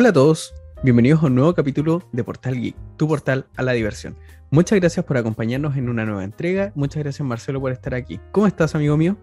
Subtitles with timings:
[0.00, 0.54] Hola a todos,
[0.84, 4.16] bienvenidos a un nuevo capítulo de Portal Geek, tu portal a la diversión.
[4.48, 6.70] Muchas gracias por acompañarnos en una nueva entrega.
[6.76, 8.20] Muchas gracias Marcelo por estar aquí.
[8.30, 9.16] ¿Cómo estás, amigo mío?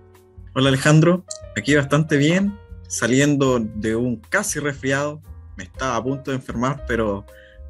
[0.53, 1.23] Hola Alejandro,
[1.55, 2.59] aquí bastante bien,
[2.89, 5.21] saliendo de un casi resfriado.
[5.55, 7.25] Me estaba a punto de enfermar, pero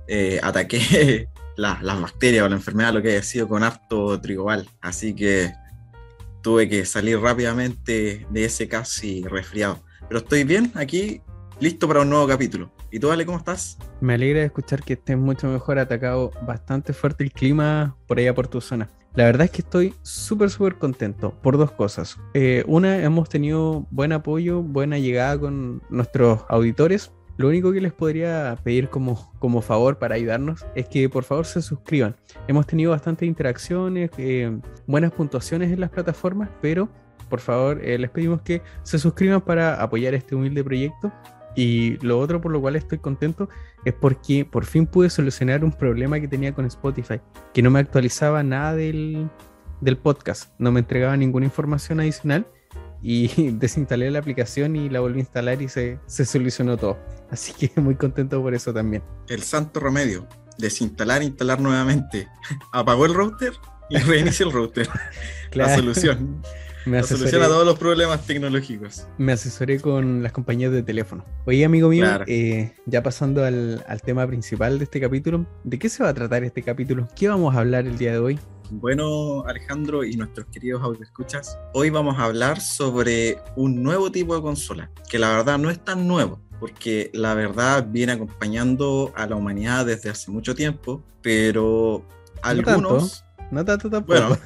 [0.07, 4.67] eh, ataqué las bacterias o la enfermedad, lo que haya sido con harto trigobal.
[4.81, 5.53] Así que
[6.41, 9.83] tuve que salir rápidamente de ese casi resfriado.
[10.07, 11.21] Pero estoy bien aquí,
[11.59, 12.71] listo para un nuevo capítulo.
[12.95, 13.77] ¿Y tú, Ale, cómo estás?
[13.99, 18.47] Me alegra escuchar que estés mucho mejor, atacado bastante fuerte el clima por allá por
[18.47, 18.89] tu zona.
[19.15, 22.17] La verdad es que estoy súper, súper contento por dos cosas.
[22.33, 27.11] Eh, una, hemos tenido buen apoyo, buena llegada con nuestros auditores.
[27.35, 31.45] Lo único que les podría pedir como, como favor para ayudarnos es que por favor
[31.45, 32.15] se suscriban.
[32.47, 36.87] Hemos tenido bastantes interacciones, eh, buenas puntuaciones en las plataformas, pero
[37.29, 41.11] por favor eh, les pedimos que se suscriban para apoyar este humilde proyecto.
[41.55, 43.49] Y lo otro por lo cual estoy contento
[43.85, 47.21] es porque por fin pude solucionar un problema que tenía con Spotify,
[47.53, 49.29] que no me actualizaba nada del,
[49.81, 52.45] del podcast, no me entregaba ninguna información adicional
[53.01, 56.97] y desinstalé la aplicación y la volví a instalar y se, se solucionó todo.
[57.29, 59.03] Así que muy contento por eso también.
[59.27, 62.27] El santo remedio, desinstalar, instalar nuevamente.
[62.73, 63.53] Apagó el router
[63.89, 64.89] y reinicia el router.
[65.53, 66.41] La solución.
[66.85, 69.07] Me soluciona todos los problemas tecnológicos.
[69.17, 71.25] Me asesoré con las compañías de teléfono.
[71.45, 75.89] Oye, amigo mío, eh, ya pasando al, al, tema principal de este capítulo, ¿de qué
[75.89, 77.07] se va a tratar este capítulo?
[77.15, 78.39] ¿Qué vamos a hablar el día de hoy?
[78.69, 84.41] Bueno, Alejandro y nuestros queridos escuchas, hoy vamos a hablar sobre un nuevo tipo de
[84.41, 89.35] consola, que la verdad no es tan nuevo, porque la verdad viene acompañando a la
[89.35, 92.05] humanidad desde hace mucho tiempo, pero
[92.41, 93.23] algunos...
[93.51, 94.19] No tanto, no tampoco.
[94.19, 94.37] Bueno,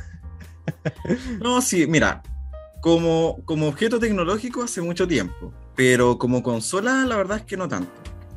[1.40, 2.22] no, sí, mira,
[2.82, 7.68] como, como objeto tecnológico hace mucho tiempo, pero como consola la verdad es que no
[7.68, 7.92] tanto.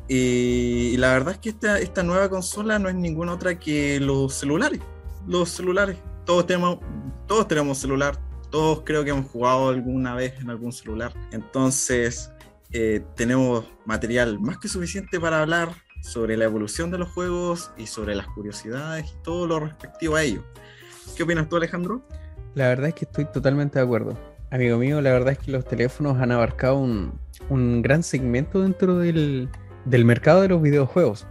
[0.07, 4.33] Y, la verdad es que esta, esta nueva consola no es ninguna otra que los
[4.33, 4.81] celulares.
[5.27, 5.97] Los celulares.
[6.25, 6.79] Todos tenemos,
[7.27, 8.19] todos tenemos celular.
[8.51, 11.13] Todos creo que hemos jugado alguna vez en algún celular.
[11.31, 12.31] Entonces,
[12.71, 15.73] eh, tenemos material más que suficiente para hablar
[16.03, 20.23] sobre la evolución de los juegos y sobre las curiosidades y todo lo respectivo a
[20.23, 20.43] ello.
[21.15, 22.05] ¿Qué opinas tú, Alejandro?
[22.55, 24.17] La verdad es que estoy totalmente de acuerdo.
[24.51, 29.49] Amigo mío, la verdad es que los teléfonos han abarcado un, gran segmento dentro del,
[29.85, 31.25] mercado de los videojuegos.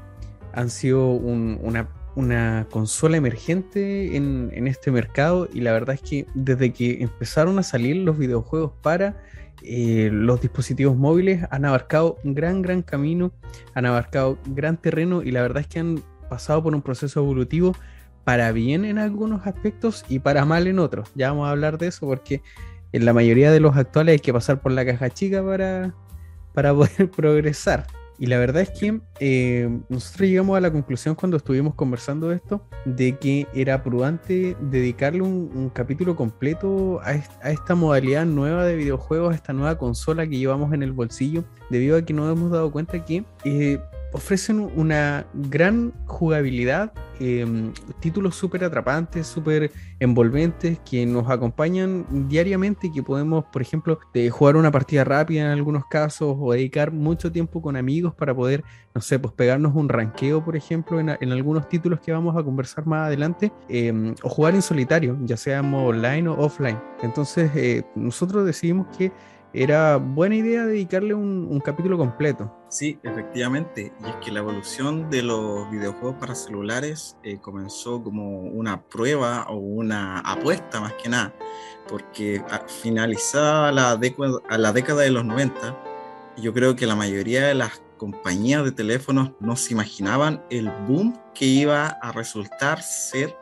[0.52, 7.02] Han sido una, consola emergente en, este mercado y la verdad es que desde que
[7.02, 9.22] empezaron a salir los videojuegos para
[9.62, 13.30] eh, los dispositivos móviles han abarcado un gran, gran camino,
[13.74, 17.76] han abarcado gran terreno y la verdad es que han pasado por un proceso evolutivo
[18.24, 21.10] para bien en algunos aspectos y para mal en otros.
[21.14, 22.42] Ya vamos a hablar de eso porque
[22.92, 25.94] en la mayoría de los actuales hay que pasar por la caja chica para,
[26.54, 27.86] para poder progresar.
[28.18, 32.36] Y la verdad es que eh, nosotros llegamos a la conclusión cuando estuvimos conversando de
[32.36, 37.14] esto, de que era prudente dedicarle un, capítulo completo a,
[37.50, 41.96] esta modalidad nueva de videojuegos, a esta nueva consola que llevamos en el bolsillo, debido
[41.96, 43.80] a que nos hemos dado cuenta que eh,
[44.12, 52.92] ofrecen una gran jugabilidad, em, títulos súper atrapantes, súper envolventes, que nos acompañan diariamente y
[52.92, 53.98] que podemos, por ejemplo,
[54.30, 58.64] jugar una partida rápida en algunos casos o dedicar mucho tiempo con amigos para poder,
[58.94, 62.86] no sé, pues pegarnos un ranqueo, por ejemplo, en, algunos títulos que vamos a conversar
[62.86, 66.78] más adelante, em, o jugar en solitario, ya sea online o offline.
[67.02, 69.12] Entonces, eh, nosotros decidimos que
[69.54, 72.52] era buena idea dedicarle un, capítulo completo.
[72.68, 73.92] Sí, efectivamente.
[74.04, 79.46] Y es que la evolución de los videojuegos para celulares eh, comenzó como una prueba
[79.48, 81.34] o una apuesta más que nada,
[81.88, 82.42] porque
[82.82, 85.76] finalizada la, década, a la década de los 90,
[86.38, 91.16] yo creo que la mayoría de las compañías de teléfonos no se imaginaban el boom
[91.34, 93.36] que iba a resultar ser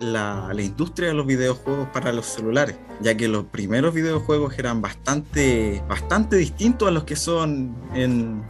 [0.00, 5.82] la, industria de los videojuegos para los celulares, ya que los primeros videojuegos eran bastante,
[5.88, 8.42] bastante distintos a los que son en,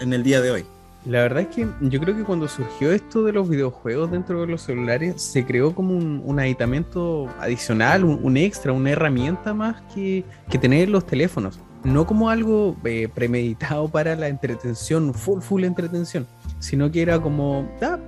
[0.00, 0.64] el día de hoy.
[1.06, 4.46] La verdad es que yo creo que cuando surgió esto de los videojuegos dentro de
[4.46, 10.58] los celulares, se creó como un, aditamiento adicional, un, extra, una herramienta más que, que
[10.58, 11.58] tener los teléfonos.
[11.82, 16.26] No como algo eh, premeditado para la entretención, full, full entretención,
[16.58, 17.98] sino que era como, ah,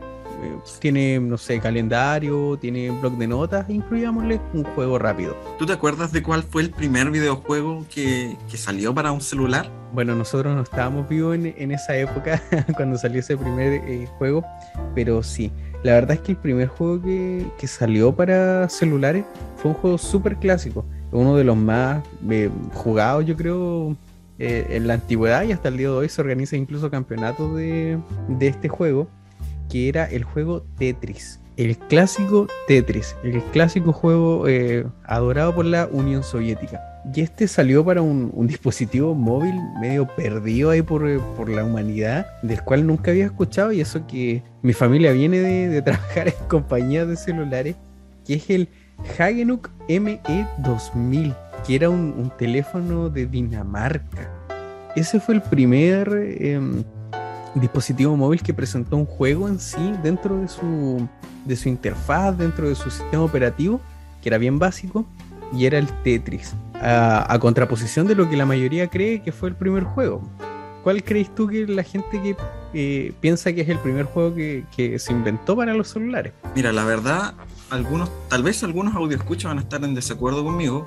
[0.80, 5.36] tiene, no sé, calendario, tiene blog de notas, incluyámosle un juego rápido.
[5.58, 9.70] ¿Tú te acuerdas de cuál fue el primer videojuego que, que salió para un celular?
[9.92, 12.42] Bueno, nosotros no estábamos vivos en, en esa época
[12.76, 14.44] cuando salió ese primer eh, juego,
[14.94, 15.50] pero sí,
[15.82, 19.24] la verdad es que el primer juego que, que salió para celulares
[19.56, 23.96] fue un juego súper clásico, uno de los más eh, jugados, yo creo,
[24.38, 27.98] eh, en la antigüedad y hasta el día de hoy se organiza incluso campeonato de,
[28.28, 29.08] de este juego,
[29.84, 31.40] era el juego Tetris.
[31.56, 36.82] El clásico Tetris, el clásico juego eh, adorado por la Unión Soviética.
[37.14, 42.62] Y este salió para un, dispositivo móvil medio perdido ahí por, por, la humanidad, del
[42.62, 43.72] cual nunca había escuchado.
[43.72, 47.76] Y eso que mi familia viene de, de trabajar en compañías de celulares,
[48.26, 48.68] que es el
[49.18, 51.34] Hagenuk ME2000
[51.66, 54.30] que era un, teléfono de Dinamarca.
[54.94, 56.08] Ese fue el primer
[56.38, 56.84] em,
[57.60, 61.08] dispositivo móvil que presentó un juego en sí dentro de su,
[61.44, 63.80] de su interfaz, dentro de su sistema operativo,
[64.22, 65.06] que era bien básico,
[65.52, 69.54] y era el Tetris, a, contraposición de lo que la mayoría cree que fue el
[69.54, 70.22] primer juego.
[70.82, 72.36] ¿Cuál crees tú que la gente que
[72.72, 76.32] eh, piensa que es el primer juego que, se inventó para los celulares?
[76.54, 77.34] Mira, la verdad,
[77.70, 80.86] algunos, tal vez algunos escucha van a estar en desacuerdo conmigo,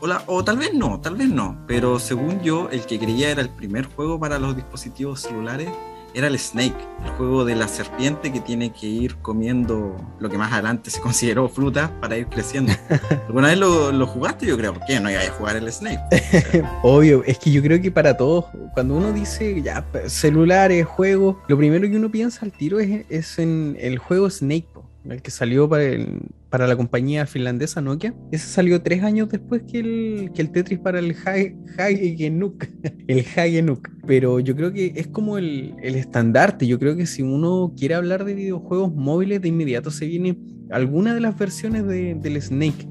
[0.00, 3.48] o, tal vez no, tal vez no, pero según yo, el que creía era el
[3.48, 5.68] primer juego para los dispositivos celulares
[6.14, 10.38] era el Snake, el juego de la serpiente que tiene que ir comiendo lo que
[10.38, 12.72] más adelante se consideró fruta para ir creciendo.
[13.28, 14.46] ¿Alguna vez lo, jugaste?
[14.46, 16.00] Yo creo, ¿por qué no iba a jugar el Snake?
[16.82, 21.56] Obvio, es que yo creo que para todos, cuando uno dice ya celulares, juegos, lo
[21.56, 24.66] primero que uno piensa al tiro es, es en el juego Snake
[25.04, 25.84] el que salió para,
[26.50, 28.14] para la compañía finlandesa Nokia.
[28.32, 31.14] Ese salió tres años después que el, que el Tetris para el
[31.78, 32.66] Hagenuk.
[33.06, 33.88] el Hagenuk.
[34.06, 36.66] Pero yo creo que es como el, el estandarte.
[36.66, 40.38] Yo creo que si uno quiere hablar de videojuegos móviles, de inmediato se viene
[40.70, 42.88] alguna de las versiones de, del Snake.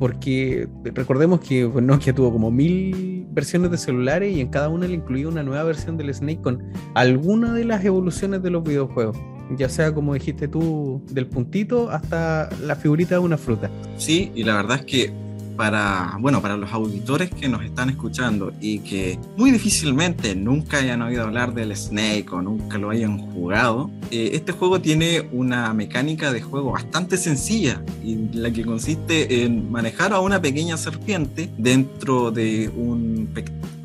[0.00, 4.94] Porque recordemos que Nokia tuvo como mil versiones de celulares y en cada una le
[4.94, 6.62] incluía una nueva versión del Snake con
[6.94, 9.16] alguna de las evoluciones de los videojuegos
[9.56, 13.70] ya sea como dijiste tú, del puntito hasta la figurita de una fruta.
[13.96, 15.28] Sí, y la verdad es que
[15.58, 21.02] para, bueno, para los auditores que nos están escuchando y que muy difícilmente nunca hayan
[21.02, 26.32] oído hablar del Snake o nunca lo hayan jugado, eh, este juego tiene una mecánica
[26.32, 32.30] de juego bastante sencilla y la que consiste en manejar a una pequeña serpiente dentro
[32.30, 33.28] de un,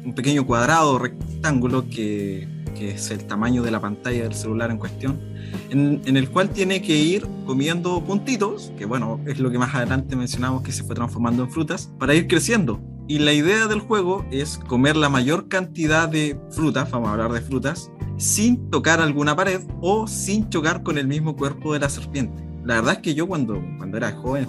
[0.06, 4.78] un pequeño cuadrado rectángulo que, que es el tamaño de la pantalla del celular en
[4.78, 5.34] cuestión
[5.70, 10.16] en, el cual tiene que ir comiendo puntitos, que bueno, es lo que más adelante
[10.16, 12.80] mencionamos que se fue transformando en frutas, para ir creciendo.
[13.08, 17.34] Y la idea del juego es comer la mayor cantidad de frutas, vamos a hablar
[17.34, 21.90] de frutas, sin tocar alguna pared o sin chocar con el mismo cuerpo de la
[21.90, 22.44] serpiente.
[22.64, 24.48] La verdad es que yo cuando, cuando era joven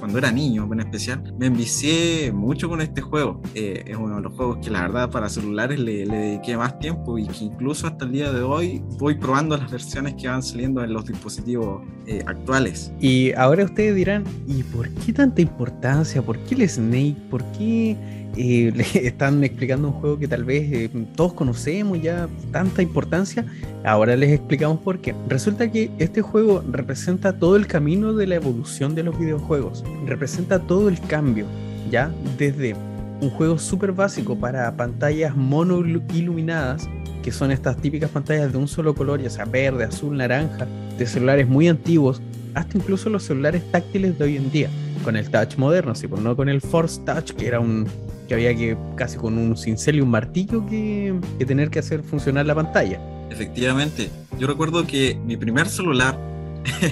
[0.00, 3.40] cuando era niño en especial, me envicié mucho con este juego.
[3.54, 7.18] Eh, es uno de los juegos que la verdad para celulares le, dediqué más tiempo
[7.18, 10.82] y que incluso hasta el día de hoy voy probando las versiones que van saliendo
[10.82, 12.92] en los dispositivos eh, actuales.
[12.98, 16.22] Y ahora ustedes dirán, ¿y por qué tanta importancia?
[16.22, 17.16] ¿Por qué el Snake?
[17.28, 22.28] ¿Por qué eh, le están explicando un juego que tal vez eh, todos conocemos ya
[22.52, 23.44] tanta importancia.
[23.84, 25.14] Ahora les explicamos por qué.
[25.28, 29.84] Resulta que este juego representa todo el camino de la evolución de los videojuegos.
[30.06, 31.46] Representa todo el cambio,
[31.90, 32.74] ya desde
[33.20, 35.80] un juego súper básico para pantallas mono
[36.14, 36.88] iluminadas,
[37.22, 40.66] que son estas típicas pantallas de un solo color, ya sea verde, azul, naranja,
[40.98, 42.22] de celulares muy antiguos,
[42.54, 44.70] hasta incluso los celulares táctiles de hoy en día,
[45.04, 47.86] con el touch moderno, sí, pues no con el Force Touch, que era un
[48.30, 52.46] que había que casi con un cincel y un martillo que, tener que hacer funcionar
[52.46, 53.00] la pantalla.
[53.28, 54.08] Efectivamente,
[54.38, 56.16] yo recuerdo que mi primer celular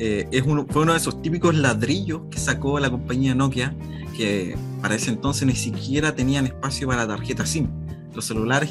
[0.00, 3.76] eh, es uno, fue uno de esos típicos ladrillos que sacó la compañía Nokia,
[4.16, 7.68] que para ese entonces ni siquiera tenían espacio para tarjeta SIM.
[8.12, 8.70] Los celulares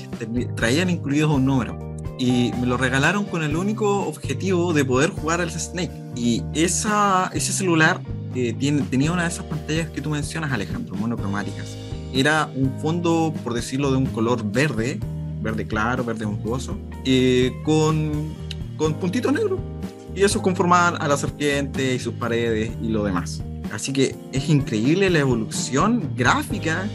[0.58, 5.40] traían incluidos un número y me lo regalaron con el único objetivo de poder jugar
[5.40, 5.94] al Snake.
[6.18, 8.02] Y ese celular
[8.36, 8.54] eh,
[8.90, 11.78] tenía una de esas pantallas que tú mencionas, Alejandro, monocromáticas
[12.14, 15.00] era un fondo, por decirlo, de un color verde,
[15.42, 18.34] verde claro, verde untuoso, eh, con,
[18.78, 19.60] con puntitos negros.
[20.16, 23.42] Y eso conformaban a la serpiente y sus paredes y lo demás.
[23.72, 26.86] Así que es increíble la evolución gráfica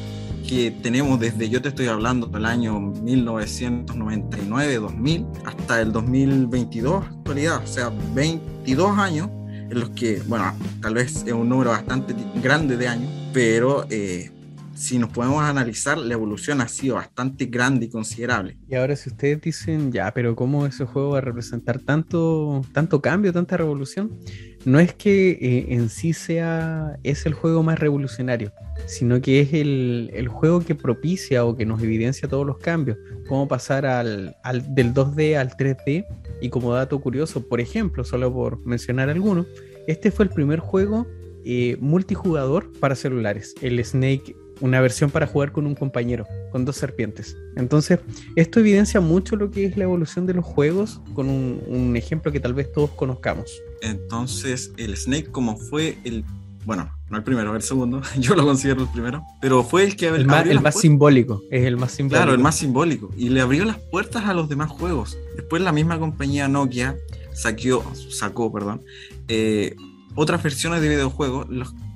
[0.46, 7.66] que tenemos desde, yo te estoy hablando del año 1999-2000 hasta el 2022, actualidad, o
[7.66, 12.86] sea, 22 años en los que, bueno, tal vez es un número bastante grande de
[12.86, 14.30] años, pero eh,
[14.76, 18.58] si nos podemos analizar, la evolución ha sido bastante grande y considerable.
[18.68, 23.00] Y ahora si ustedes dicen, ya, pero ¿cómo ese juego va a representar tanto, tanto
[23.00, 24.18] cambio, tanta revolución?
[24.66, 28.52] No es que eh, en sí sea, es el juego más revolucionario,
[28.86, 32.98] sino que es el, el, juego que propicia o que nos evidencia todos los cambios.
[33.28, 36.04] Cómo pasar al, al, del 2D al 3D.
[36.42, 39.46] Y como dato curioso, por ejemplo, solo por mencionar alguno,
[39.86, 41.06] este fue el primer juego
[41.44, 43.54] eh, multijugador para celulares.
[43.62, 47.36] El Snake una versión para jugar con un compañero, con dos serpientes.
[47.56, 48.00] Entonces,
[48.36, 52.32] esto evidencia mucho lo que es la evolución de los juegos con un, un ejemplo
[52.32, 53.50] que tal vez todos conozcamos.
[53.82, 56.24] Entonces, el Snake, como fue el
[56.66, 60.08] bueno, no el primero, el segundo, yo lo considero el primero, pero fue el que
[60.08, 62.18] el más, el más simbólico, es el más simbólico.
[62.18, 65.16] Claro, el más simbólico, y le abrió las puertas a los demás juegos.
[65.36, 66.96] Después la misma compañía Nokia
[67.32, 68.82] saqueó, sacó, perdón,
[69.28, 69.76] eh,
[70.16, 71.46] otras versiones de videojuegos,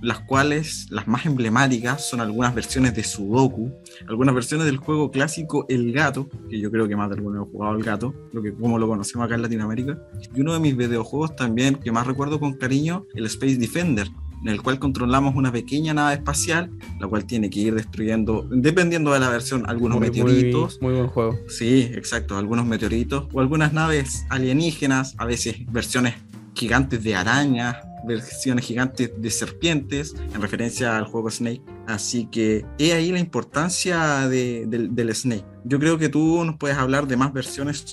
[0.03, 3.73] las cuales las más emblemáticas son algunas versiones de Sudoku,
[4.09, 7.51] algunas versiones del juego clásico El Gato, que yo creo que más de algunos han
[7.51, 9.99] jugado El Gato, lo que como lo conocemos acá en Latinoamérica,
[10.35, 14.09] y uno de mis videojuegos también que más recuerdo con cariño, el Space Defender,
[14.43, 19.13] en el cual controlamos una pequeña nave espacial, la cual tiene que ir destruyendo, dependiendo
[19.13, 20.79] de la versión, algunos meteoritos.
[20.81, 21.39] Muy, buen juego.
[21.49, 26.15] Sí, exacto, algunos meteoritos o algunas naves alienígenas, a veces versiones
[26.55, 31.63] gigantes de arañas, versiones gigantes de serpientes, en referencia al juego Snake.
[31.87, 35.45] Así que he ahí la importancia del Snake.
[35.65, 37.85] Yo creo que tú nos puedes hablar de más versiones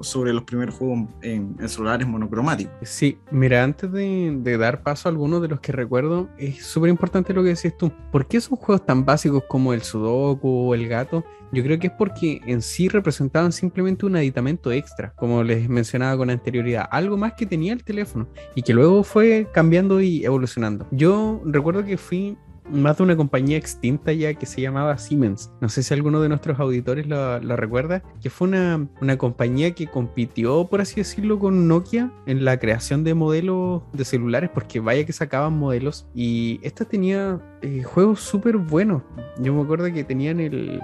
[0.00, 2.72] sobre los primeros juegos en, celulares monocromáticos.
[2.82, 7.34] Sí, mira, antes de, dar paso a algunos de los que recuerdo, es súper importante
[7.34, 7.92] lo que decís tú.
[8.12, 11.24] ¿Por qué esos juegos tan básicos como el Sudoku o el Gato?
[11.52, 16.16] Yo creo que es porque en sí representaban simplemente un aditamento extra, como les mencionaba
[16.16, 20.86] con anterioridad, algo más que tenía el teléfono y que luego fue cambiando y evolucionando.
[20.90, 22.36] Yo recuerdo que fui
[22.70, 25.50] más de una compañía extinta ya que se llamaba Siemens.
[25.60, 29.86] No sé si alguno de nuestros auditores lo, recuerda, que fue una, una, compañía que
[29.86, 35.04] compitió, por así decirlo, con Nokia en la creación de modelos de celulares, porque vaya
[35.04, 36.06] que sacaban modelos.
[36.14, 39.02] Y esta tenía eh, juegos súper buenos.
[39.40, 40.80] Yo me acuerdo que tenían el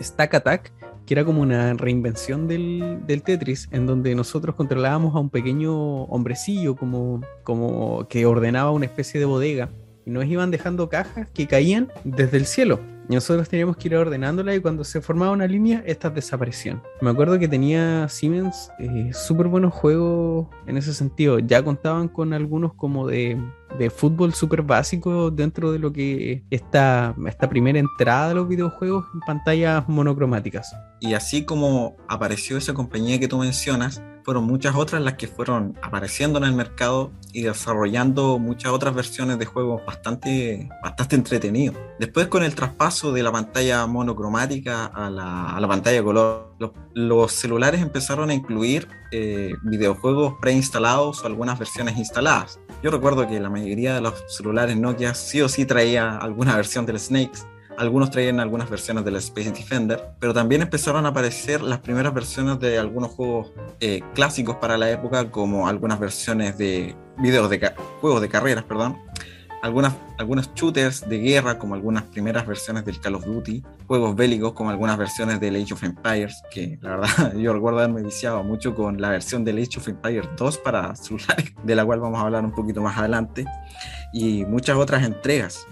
[0.00, 0.72] Stack Attack,
[1.06, 6.04] que era como una reinvención del, del, Tetris, en donde nosotros controlábamos a un pequeño
[6.04, 9.70] hombrecillo como, como que ordenaba una especie de bodega
[10.04, 12.80] y nos iban dejando cajas que caían desde el cielo.
[13.08, 16.82] Y nosotros teníamos que ir ordenándola y cuando se formaba una línea, estas desaparecían.
[17.00, 21.38] Me acuerdo que tenía Siemens eh, súper buenos juegos en ese sentido.
[21.40, 23.38] Ya contaban con algunos como de,
[23.78, 29.04] de fútbol súper básico dentro de lo que esta, esta primera entrada de los videojuegos
[29.12, 30.74] en pantallas monocromáticas.
[31.00, 35.78] Y así como apareció esa compañía que tú mencionas, fueron muchas otras las que fueron
[35.82, 41.76] apareciendo en el mercado y desarrollando muchas otras versiones de juegos bastante, bastante entretenidos.
[41.98, 46.52] Después con el traspaso de la pantalla monocromática a la, a la pantalla de color,
[46.94, 52.60] los, celulares empezaron a incluir eh, videojuegos preinstalados o algunas versiones instaladas.
[52.82, 56.86] Yo recuerdo que la mayoría de los celulares Nokia sí o sí traía alguna versión
[56.86, 61.80] del Snakes algunos traían algunas versiones del Space Defender, pero también empezaron a aparecer las
[61.80, 67.50] primeras versiones de algunos juegos eh, clásicos para la época, como algunas versiones de videos
[67.50, 68.98] de juegos de carreras, perdón,
[69.62, 74.52] algunas, algunos shooters de guerra, como algunas primeras versiones del Call of Duty, juegos bélicos,
[74.54, 78.74] como algunas versiones del Age of Empires, que la verdad yo recuerdo haberme viciado mucho
[78.74, 82.22] con la versión del Age of Empires 2 para celulares, de la cual vamos a
[82.22, 83.44] hablar un poquito más adelante,
[84.12, 85.64] y muchas otras entregas.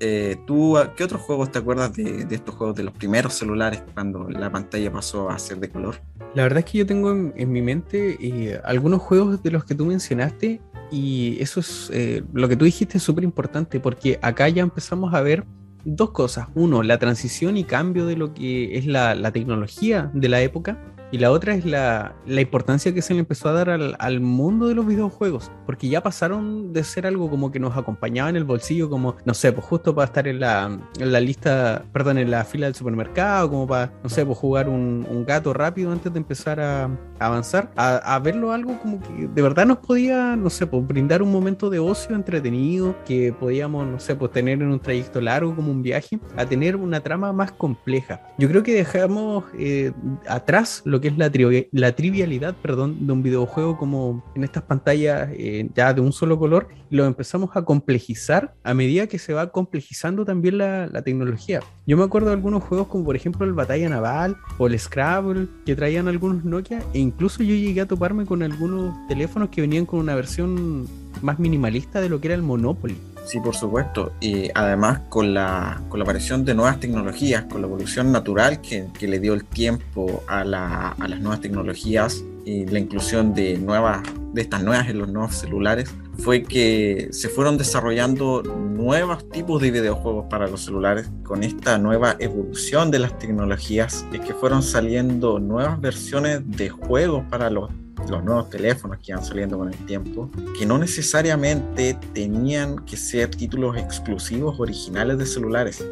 [0.00, 4.28] Eh, ¿Tú qué otros juegos te acuerdas de, estos juegos de los primeros celulares cuando
[4.28, 5.96] la pantalla pasó a ser de color?
[6.34, 9.74] La verdad es que yo tengo en, mi mente eh, algunos juegos de los que
[9.74, 10.60] tú mencionaste
[10.90, 15.14] y eso es eh, lo que tú dijiste es súper importante porque acá ya empezamos
[15.14, 15.44] a ver
[15.84, 16.48] dos cosas.
[16.54, 20.93] Uno, la transición y cambio de lo que es la, la tecnología de la época
[21.14, 24.18] y la otra es la, la, importancia que se le empezó a dar al, al,
[24.18, 28.34] mundo de los videojuegos, porque ya pasaron de ser algo como que nos acompañaba en
[28.34, 32.18] el bolsillo, como, no sé, pues justo para estar en la, en la lista, perdón,
[32.18, 35.92] en la fila del supermercado, como para, no sé, pues jugar un, un gato rápido
[35.92, 36.90] antes de empezar a,
[37.20, 41.22] avanzar, a, a, verlo algo como que de verdad nos podía, no sé, pues brindar
[41.22, 45.54] un momento de ocio entretenido, que podíamos, no sé, pues tener en un trayecto largo
[45.54, 48.20] como un viaje, a tener una trama más compleja.
[48.36, 49.92] Yo creo que dejamos eh,
[50.26, 55.68] atrás lo que es la, trivialidad perdón, de un videojuego como en estas pantallas eh,
[55.74, 60.24] ya de un solo color lo empezamos a complejizar a medida que se va complejizando
[60.24, 61.60] también la, la, tecnología.
[61.86, 65.48] Yo me acuerdo de algunos juegos como por ejemplo el Batalla Naval o el Scrabble
[65.66, 69.86] que traían algunos Nokia e incluso yo llegué a toparme con algunos teléfonos que venían
[69.86, 70.86] con una versión
[71.22, 72.96] más minimalista de lo que era el Monopoly.
[73.24, 74.12] Sí, por supuesto.
[74.20, 78.86] Y además con la, con la aparición de nuevas tecnologías, con la evolución natural que,
[78.98, 83.56] que le dio el tiempo a, la, a, las nuevas tecnologías y la inclusión de,
[83.56, 84.02] nuevas,
[84.34, 89.70] de estas nuevas en los nuevos celulares, fue que se fueron desarrollando nuevos tipos de
[89.70, 91.10] videojuegos para los celulares.
[91.22, 97.24] Con esta nueva evolución de las tecnologías, es que fueron saliendo nuevas versiones de juegos
[97.30, 97.70] para los
[98.08, 103.30] los nuevos teléfonos que iban saliendo con el tiempo, que no necesariamente tenían que ser
[103.30, 105.84] títulos exclusivos originales de celulares.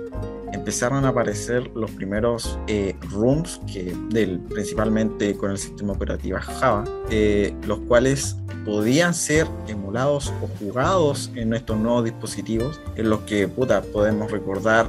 [0.52, 6.84] Empezaron a aparecer los primeros eh, rooms, que del, principalmente con el sistema operativo Java,
[7.10, 13.48] eh, los cuales podían ser emulados o jugados en estos nuevos dispositivos, en los que
[13.48, 14.88] puta, podemos recordar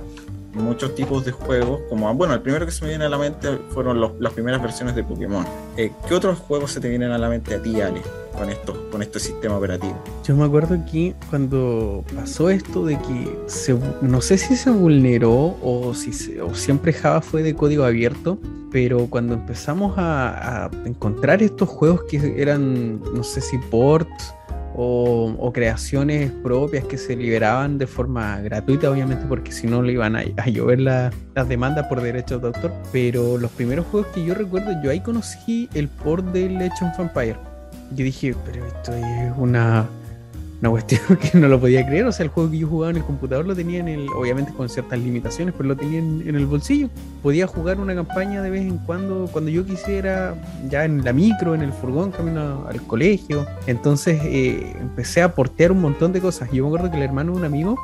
[0.53, 3.57] muchos tipos de juegos, como, bueno, el primero que se me viene a la mente
[3.69, 5.45] fueron las primeras versiones de Pokémon.
[5.77, 8.01] Eh, ¿Qué otros juegos se te vienen a la mente a ti, Ale,
[8.37, 9.97] con, esto, con este sistema operativo?
[10.23, 15.57] Yo me acuerdo que cuando pasó esto de que se, no sé si se vulneró
[15.61, 18.37] o si o siempre Java fue de código abierto,
[18.71, 24.33] pero cuando empezamos a, a encontrar estos juegos que eran, no sé si ports,
[24.75, 30.15] o, creaciones propias que se liberaban de forma gratuita, obviamente, porque si no le iban
[30.15, 31.13] a, llover las
[31.47, 32.71] demandas por derechos de autor.
[32.91, 36.99] Pero los primeros juegos que yo recuerdo, yo ahí conocí el port del Legend of
[36.99, 37.37] Empire.
[37.91, 39.87] Yo dije, pero esto es una
[40.63, 42.05] una cuestión que no lo podía creer.
[42.05, 44.53] O sea, el juego que yo jugaba en el computador lo tenía en el, obviamente
[44.53, 46.89] con ciertas limitaciones, pero lo tenía en, el bolsillo.
[47.21, 50.35] Podía jugar una campaña de vez en cuando, cuando yo quisiera,
[50.69, 53.45] ya en la micro, en el furgón, camino al colegio.
[53.67, 56.49] Entonces eh, empecé a portear un montón de cosas.
[56.51, 57.77] Yo me acuerdo que el hermano de un amigo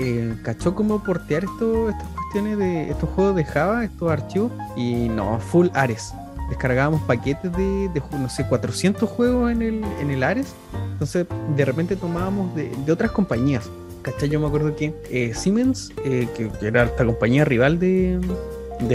[0.00, 5.10] eh, cachó cómo portear esto, estas cuestiones de estos juegos de Java, estos archivos, y
[5.10, 6.14] no, full Ares
[6.48, 10.54] descargábamos paquetes de, no sé, 400 juegos en el, en el Ares.
[10.96, 13.68] Entonces, de repente tomábamos de, otras compañías.
[14.00, 14.30] ¿Cachai?
[14.30, 18.18] Yo me acuerdo que eh, Siemens, eh, que, era esta compañía rival de,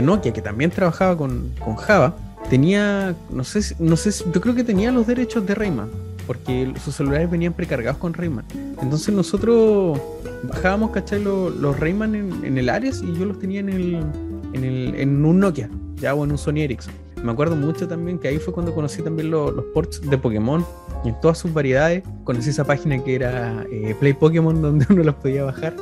[0.02, 2.16] Nokia, que también trabajaba con, Java,
[2.50, 5.90] tenía, no sé, no sé, yo creo que tenía los derechos de Rayman,
[6.26, 8.46] porque sus celulares venían precargados con Rayman.
[8.82, 10.00] Entonces nosotros
[10.42, 11.22] bajábamos, ¿cachai?
[11.22, 14.04] Los, los Rayman en, el Ares y yo los tenía en, el,
[14.54, 17.01] en, el, en un Nokia, ya o en un Sony Ericsson.
[17.24, 20.66] Me acuerdo mucho también que ahí fue cuando conocí también los ports de Pokémon
[21.06, 22.04] y en todas sus variedades.
[22.24, 25.76] Conocí esa página que era eh, Play Pokémon donde uno los podía bajar.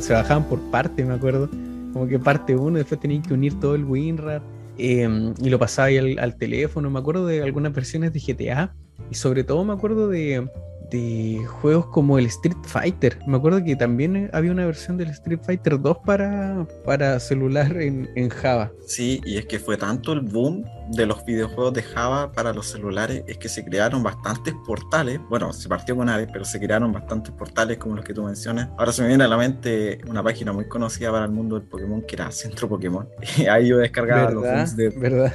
[0.00, 1.48] se bajaban por parte, me acuerdo.
[1.92, 4.42] Como que parte uno, después tenían que unir todo el WinRAR
[4.78, 6.90] em, y lo pasaba ahí al, al teléfono.
[6.90, 8.74] Me acuerdo de algunas versiones de GTA
[9.10, 10.48] y sobre todo me acuerdo de
[10.90, 13.18] de juegos como el Street Fighter.
[13.26, 18.28] Me acuerdo que también había una versión del Street Fighter 2 para, para celular en,
[18.30, 18.70] Java.
[18.86, 22.66] Sí, y es que fue tanto el boom de los videojuegos de Java para los
[22.66, 25.20] celulares, es que se crearon bastantes portales.
[25.28, 28.68] Bueno, se partió con Ares, pero se crearon bastantes portales como los que tú mencionas.
[28.78, 31.68] Ahora se me viene a la mente una página muy conocida para el mundo del
[31.68, 33.08] Pokémon que era Centro Pokémon.
[33.36, 34.88] Y ahí yo descargaba los juegos de...
[34.90, 35.32] ¿verdad?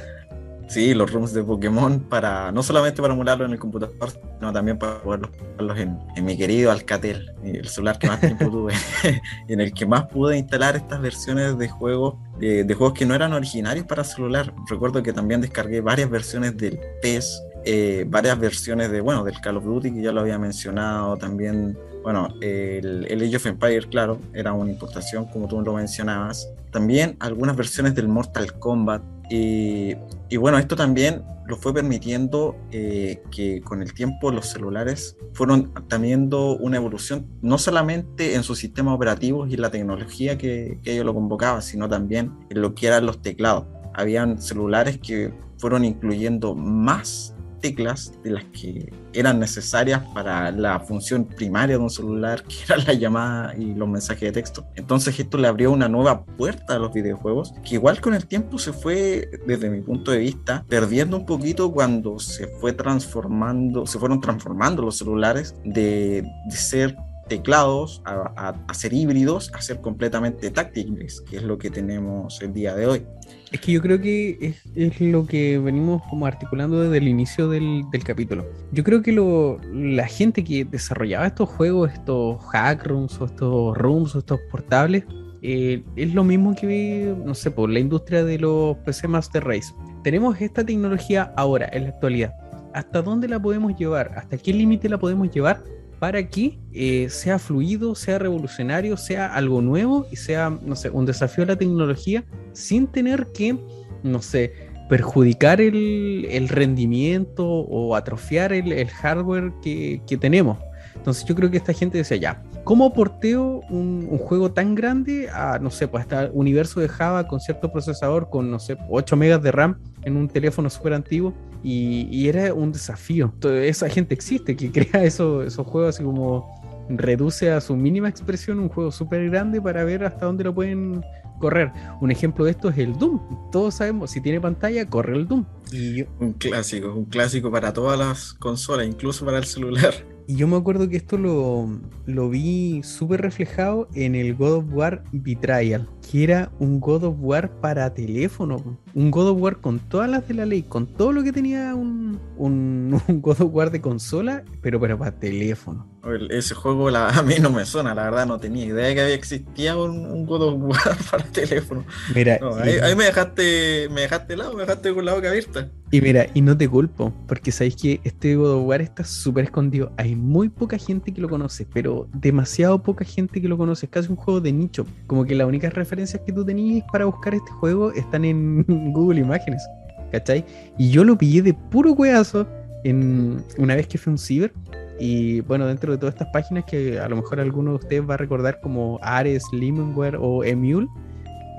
[0.74, 4.76] Sí, los rooms de Pokémon para no solamente para emularlo en el computador, sino también
[4.76, 5.30] para poderlos
[5.78, 8.72] en, en, mi querido Alcatel, el celular que más tiempo tuve,
[9.48, 13.32] en el que más pude instalar estas versiones de juegos, de, juegos que no eran
[13.34, 14.52] originarios para celular.
[14.68, 19.58] Recuerdo que también descargué varias versiones del PES, eh, varias versiones de, bueno, del Call
[19.58, 24.18] of Duty que ya lo había mencionado, también, bueno, el, el Age of Empires, claro,
[24.32, 26.48] era una importación como tú lo mencionabas.
[26.72, 29.96] También algunas versiones del Mortal Kombat, y,
[30.36, 36.56] bueno, esto también lo fue permitiendo eh, que con el tiempo los celulares fueron teniendo
[36.56, 41.14] una evolución, no solamente en sus sistemas operativos y la tecnología que, que ellos lo
[41.14, 43.66] convocaban, sino también en lo que eran los teclados.
[43.94, 47.33] Habían celulares que fueron incluyendo más
[47.64, 52.76] teclas de las que eran necesarias para la función primaria de un celular, que era
[52.76, 54.66] la llamada y los mensajes de texto.
[54.74, 58.58] Entonces esto le abrió una nueva puerta a los videojuegos, que igual con el tiempo
[58.58, 63.98] se fue, desde mi punto de vista, perdiendo un poquito cuando se fue transformando, se
[63.98, 66.94] fueron transformando los celulares de, de ser
[67.28, 72.52] teclados a, a, ser híbridos, a ser completamente táctiles, que es lo que tenemos el
[72.52, 73.06] día de hoy.
[73.52, 77.84] Es que yo creo que es, lo que venimos como articulando desde el inicio del,
[77.92, 78.46] del capítulo.
[78.72, 83.76] Yo creo que lo, la gente que desarrollaba estos juegos, estos hack rooms o estos
[83.78, 85.04] rooms o estos portables,
[85.46, 89.74] eh, es lo mismo que, no sé, por la industria de los PC Master Race.
[90.02, 92.34] Tenemos esta tecnología ahora, en la actualidad.
[92.72, 94.12] ¿Hasta dónde la podemos llevar?
[94.16, 95.62] ¿Hasta qué límite la podemos llevar?
[95.98, 101.06] Para que eh, sea fluido, sea revolucionario, sea algo nuevo y sea, no sé, un
[101.06, 103.56] desafío a la tecnología sin tener que,
[104.02, 104.52] no sé,
[104.88, 110.58] perjudicar el, rendimiento o atrofiar el, hardware que, tenemos.
[110.94, 115.28] Entonces yo creo que esta gente decía, ya, ¿cómo porteo un, un, juego tan grande
[115.30, 119.16] a, no sé, pues hasta universo de Java con cierto procesador, con, no sé, 8
[119.16, 121.34] megas de RAM en un teléfono súper antiguo?
[121.64, 123.32] Y, era un desafío.
[123.42, 128.60] esa gente existe que crea eso, esos juegos así como reduce a su mínima expresión
[128.60, 131.02] un juego súper grande para ver hasta dónde lo pueden
[131.40, 131.72] correr.
[132.00, 133.50] Un ejemplo de esto es el Doom.
[133.50, 135.44] Todos sabemos, si tiene pantalla, corre el Doom.
[135.72, 139.94] Y Un clásico, un clásico para todas las consolas, incluso para el celular.
[140.26, 141.68] Y yo me acuerdo que esto lo,
[142.06, 147.16] lo vi súper reflejado en el God of War Betrayal, que era un God of
[147.18, 148.78] War para teléfono.
[148.94, 151.74] Un God of War con todas las de la ley, con todo lo que tenía
[151.74, 155.86] un, un, God of War de consola, pero, pero para teléfono.
[156.30, 159.14] Ese juego a mí no me suena, la verdad no tenía idea de que había
[159.14, 161.84] existía un, God of War para teléfono.
[162.14, 165.70] Mira, ahí, me dejaste, me dejaste lado, me dejaste con la boca abierta.
[165.94, 169.44] Y mira, y no te culpo, porque sabéis que este God of War está súper
[169.44, 169.92] escondido.
[169.96, 173.86] Hay muy poca gente que lo conoce, pero demasiado poca gente que lo conoce.
[173.86, 174.84] Es casi un juego de nicho.
[175.06, 179.20] Como que las únicas referencias que tú tenías para buscar este juego están en Google
[179.20, 179.62] Imágenes.
[180.10, 180.44] ¿Cachai?
[180.78, 182.44] Y yo lo pillé de puro hueazo
[182.82, 184.52] en una vez que fui a un ciber.
[184.98, 188.14] Y bueno, dentro de todas estas páginas que a lo mejor alguno de ustedes va
[188.14, 190.88] a recordar como Ares, Limonware o Emule,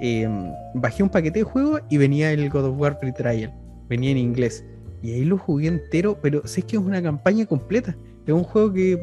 [0.01, 3.53] em, bajé un paquete de juego y venía el God of War Free Trial
[3.87, 4.63] venía en inglés.
[5.01, 7.95] Y ahí lo jugué entero, pero sé que es una campaña completa.
[8.25, 8.99] Es un juego que,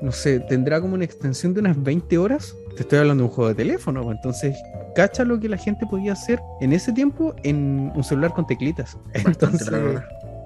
[0.00, 2.56] no sé, tendrá como una extensión de unas 20 horas.
[2.76, 4.56] Te estoy hablando de un juego de teléfono, pues, entonces
[4.94, 8.96] cacha lo que la gente podía hacer en ese tiempo en un celular con teclitas.
[9.12, 9.68] Entonces,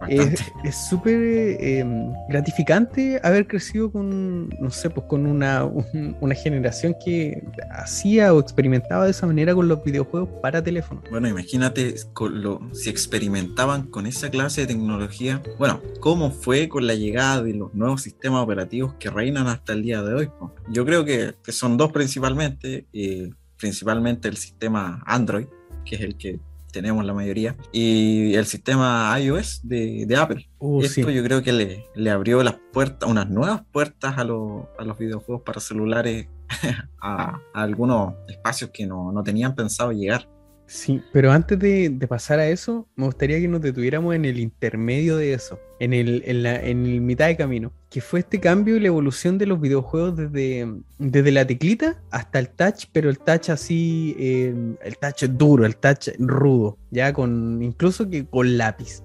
[0.09, 7.43] es súper em, gratificante haber crecido con, no sé, pues con una, una generación que
[7.71, 11.03] hacía o experimentaba de esa manera con los videojuegos para teléfono.
[11.11, 11.95] Bueno, imagínate
[12.31, 15.43] lo, si experimentaban con esa clase de tecnología.
[15.59, 19.83] Bueno, ¿cómo fue con la llegada de los nuevos sistemas operativos que reinan hasta el
[19.83, 20.31] día de hoy?
[20.71, 25.47] Yo creo que, que son dos principalmente, eh, principalmente el sistema Android,
[25.85, 26.41] que es el que
[26.73, 30.49] tenemos la mayoría, y el sistema iOS de, Apple.
[30.59, 34.25] Uh, Esto yo creo que le, le, abrió las puertas, unas nuevas puertas a, a
[34.25, 36.29] los videojuegos para celulares,
[37.01, 40.29] a, algunos espacios que no, no tenían pensado llegar.
[40.67, 45.17] Sí, pero antes de, pasar a eso, me gustaría que nos detuviéramos en el intermedio
[45.17, 48.77] de eso, en el, en la, en el mitad de camino, que fue este cambio
[48.77, 50.67] y la evolución de los videojuegos desde,
[50.99, 55.77] desde la teclita hasta el touch, pero el touch así, em, el touch duro, el
[55.77, 59.05] touch rudo, ya con incluso que con lápiz.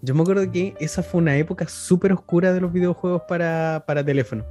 [0.00, 4.04] Yo me acuerdo que esa fue una época súper oscura de los videojuegos para, para
[4.04, 4.44] teléfono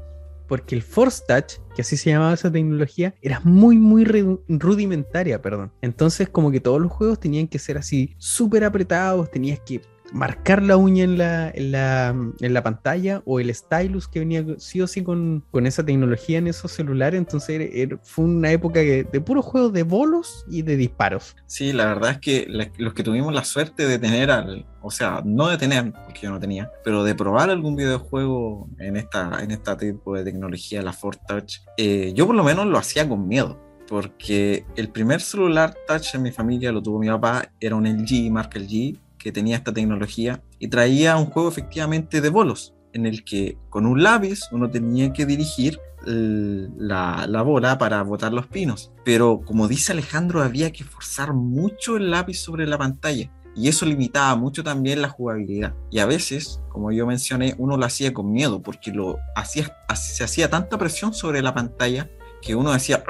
[0.47, 4.03] porque el Force Touch, que así se llamaba esa tecnología, era muy, muy
[4.47, 5.71] rudimentaria, perdón.
[5.81, 9.81] Entonces, como que todos los juegos tenían que ser así súper apretados, tenías que
[10.13, 14.45] marcar la uña en la, en la, en la, pantalla o el stylus que venía
[14.59, 17.17] sí o sí con, con esa tecnología en esos celulares.
[17.17, 21.35] Entonces fue una época de, puros juegos de bolos y de disparos.
[21.47, 22.47] Sí, la verdad es que
[22.77, 26.29] los que tuvimos la suerte de tener al, o sea, no de tener, porque yo
[26.29, 30.93] no tenía, pero de probar algún videojuego en esta, en este tipo de tecnología, la
[30.93, 35.75] Ford Touch, eh, yo por lo menos lo hacía con miedo, porque el primer celular
[35.87, 39.55] touch en mi familia lo tuvo mi papá, era un LG, marca LG, que tenía
[39.55, 44.41] esta tecnología y traía un juego efectivamente de bolos, en el que con un lápiz
[44.51, 48.91] uno tenía que dirigir la, la, bola para botar los pinos.
[49.05, 53.85] Pero como dice Alejandro, había que forzar mucho el lápiz sobre la pantalla y eso
[53.85, 55.73] limitaba mucho también la jugabilidad.
[55.89, 60.25] Y a veces, como yo mencioné, uno lo hacía con miedo porque lo hacía, se
[60.25, 62.09] hacía tanta presión sobre la pantalla
[62.43, 63.03] que uno decía.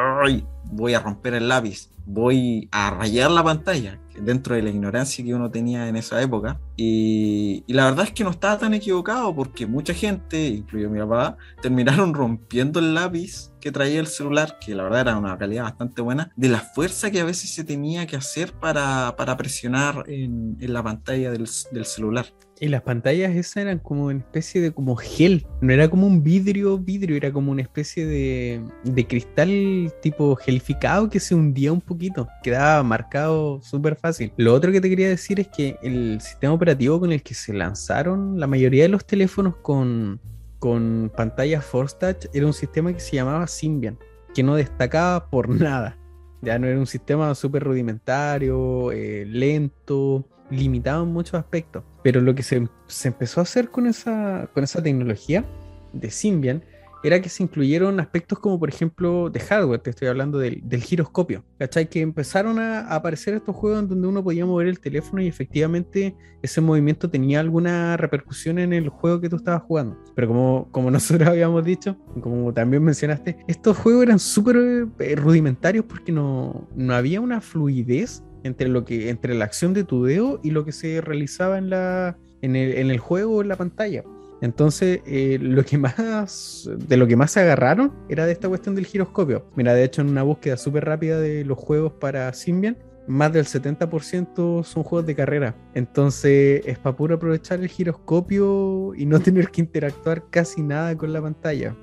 [0.65, 5.33] Voy a romper el lápiz, voy a rayar la pantalla, dentro de la ignorancia que
[5.33, 6.59] uno tenía en esa época.
[6.75, 11.37] Y, la verdad es que no estaba tan equivocado porque mucha gente, incluido mi papá,
[11.61, 16.01] terminaron rompiendo el lápiz que traía el celular, que la verdad era una calidad bastante
[16.01, 20.57] buena, de la fuerza que a veces se tenía que hacer para, para presionar en,
[20.59, 22.25] la pantalla del, celular.
[22.63, 26.23] Y las pantallas esas eran como una especie de como gel, no era como un
[26.23, 31.81] vidrio, vidrio, era como una especie de, de cristal tipo gelificado que se hundía un
[31.81, 34.31] poquito, quedaba marcado súper fácil.
[34.37, 37.51] Lo otro que te quería decir es que el sistema operativo con el que se
[37.51, 40.21] lanzaron la mayoría de los teléfonos con
[40.59, 43.99] con pantalla Force Touch era un sistema que se llamaba Symbian,
[44.33, 45.97] que no destacaba por nada.
[46.41, 51.83] Ya no era un sistema súper rudimentario, eh, lento, limitado en muchos aspectos.
[52.03, 55.45] Pero lo que se, se, empezó a hacer con esa, con esa tecnología
[55.93, 56.63] de Symbian
[57.03, 60.81] era que se incluyeron aspectos como, por ejemplo, de hardware, te estoy hablando del, del
[60.81, 61.89] giroscopio, ¿cachai?
[61.89, 66.15] Que empezaron a, aparecer estos juegos en donde uno podía mover el teléfono y efectivamente
[66.41, 69.97] ese movimiento tenía alguna repercusión en el juego que tú estabas jugando.
[70.15, 75.83] Pero como, como nosotros habíamos dicho, como también mencionaste, estos juegos eran súper eh, rudimentarios
[75.85, 80.39] porque no, no había una fluidez entre, lo que, entre la acción de tu dedo
[80.43, 84.03] y lo que se realizaba en, la, en, el, en el juego en la pantalla.
[84.43, 88.75] Entonces, eh, lo que más, de lo que más se agarraron era de esta cuestión
[88.75, 89.45] del giroscopio.
[89.55, 92.77] Mira, de hecho, en una búsqueda súper rápida de los juegos para Symbian,
[93.07, 95.55] más del 70% son juegos de carrera.
[95.73, 101.13] Entonces, es para puro aprovechar el giroscopio y no tener que interactuar casi nada con
[101.13, 101.73] la pantalla.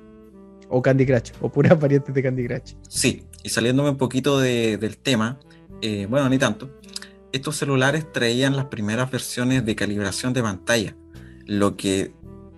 [0.68, 2.74] O Candy Crush, o puras variantes de Candy Crush.
[2.90, 5.40] Sí, y saliéndome un poquito del tema,
[5.82, 6.70] eh, bueno, ni tanto,
[7.32, 10.96] estos celulares traían las primeras versiones de calibración de pantalla,
[11.46, 12.12] lo que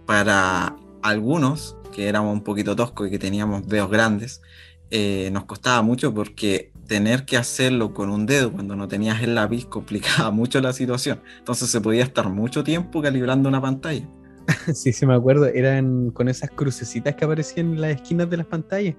[0.07, 4.43] para algunos, que éramos un poquito toscos y que teníamos dedos grandes,
[4.91, 9.35] eh, nos costaba mucho porque tener que hacerlo con un dedo cuando no tenías el
[9.35, 11.21] lápiz complicaba mucho la situación.
[11.39, 14.07] Entonces se podía estar mucho tiempo calibrando una pantalla.
[14.75, 15.47] Sí, sí, me acuerdo.
[15.47, 18.97] Eran con esas crucecitas que aparecían en las esquinas de las pantallas,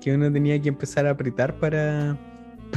[0.00, 2.16] que uno tenía que empezar a apretar para,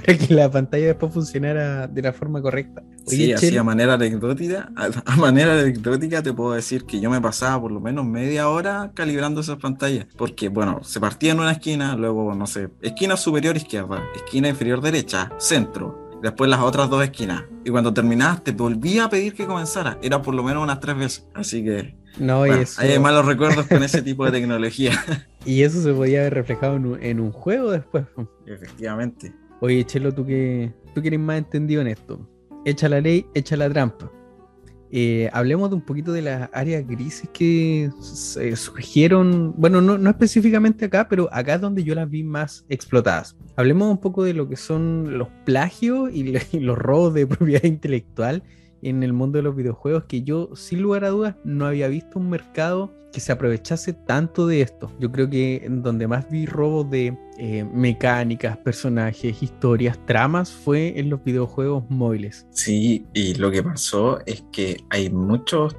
[0.06, 2.84] para que la pantalla después funcionara de la forma correcta.
[3.06, 7.62] sí, así a manera anecdótica, a, manera anecdótica te puedo decir que yo me pasaba
[7.62, 11.96] por lo menos media hora calibrando esas pantallas, porque bueno, se partía en una esquina,
[11.96, 17.44] luego, no sé, esquina superior izquierda, esquina inferior derecha, centro, después las otras dos esquinas.
[17.64, 19.98] Y cuando terminabas te volvía a pedir que comenzara.
[20.02, 21.28] Era por lo menos unas tres veces.
[21.34, 24.92] Así que no, hay malos recuerdos con ese tipo de tecnología.
[25.46, 28.06] y eso se podía haber reflejado en un, juego después.
[28.46, 29.34] Efectivamente.
[29.60, 32.20] Oye, Chelo, tú que, tú eres más entendido en esto.
[32.66, 34.12] Echa la ley, echa la trampa.
[34.90, 37.90] Eh, hablemos de un poquito de las áreas grises que
[38.56, 43.36] surgieron, bueno, no, no, específicamente acá, pero acá es donde yo las vi más explotadas.
[43.58, 46.24] Hablemos un poco de lo que son los plagios y,
[46.60, 48.44] los robos de propiedad intelectual
[48.82, 52.20] en el mundo de los videojuegos, que yo sin lugar a dudas no había visto
[52.20, 54.92] un mercado que se aprovechase tanto de esto.
[55.00, 61.10] Yo creo que donde más vi robos de eh, mecánicas, personajes, historias, tramas fue en
[61.10, 62.46] los videojuegos móviles.
[62.52, 65.76] Sí, y lo que pasó es que hay muchos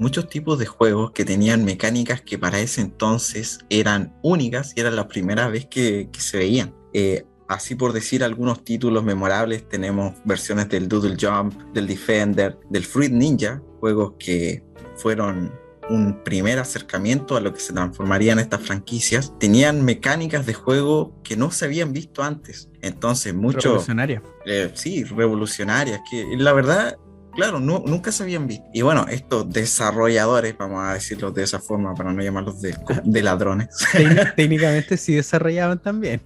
[0.00, 4.96] muchos tipos de juegos que tenían mecánicas que para ese entonces eran únicas y eran
[4.96, 6.74] la primera vez que, se veían.
[6.94, 12.84] Eh, así por decir algunos títulos memorables, tenemos versiones del Doodle Jump, del Defender, del
[12.84, 14.62] Fruit Ninja, juegos que
[14.96, 15.52] fueron
[15.88, 21.36] un primer acercamiento a lo que se transformarían estas franquicias, tenían mecánicas de juego que
[21.36, 22.68] no se habían visto antes.
[22.82, 23.70] Entonces, mucho...
[23.70, 24.22] Revolucionarias.
[24.46, 26.98] Eh, sí, revolucionarias, que la verdad
[27.30, 28.66] claro, no, nunca se habían visto.
[28.72, 33.22] Y bueno, estos desarrolladores, vamos a decirlo de esa forma para no llamarlos de, de
[33.22, 33.68] ladrones.
[34.36, 36.20] Técnicamente sí desarrollaban también.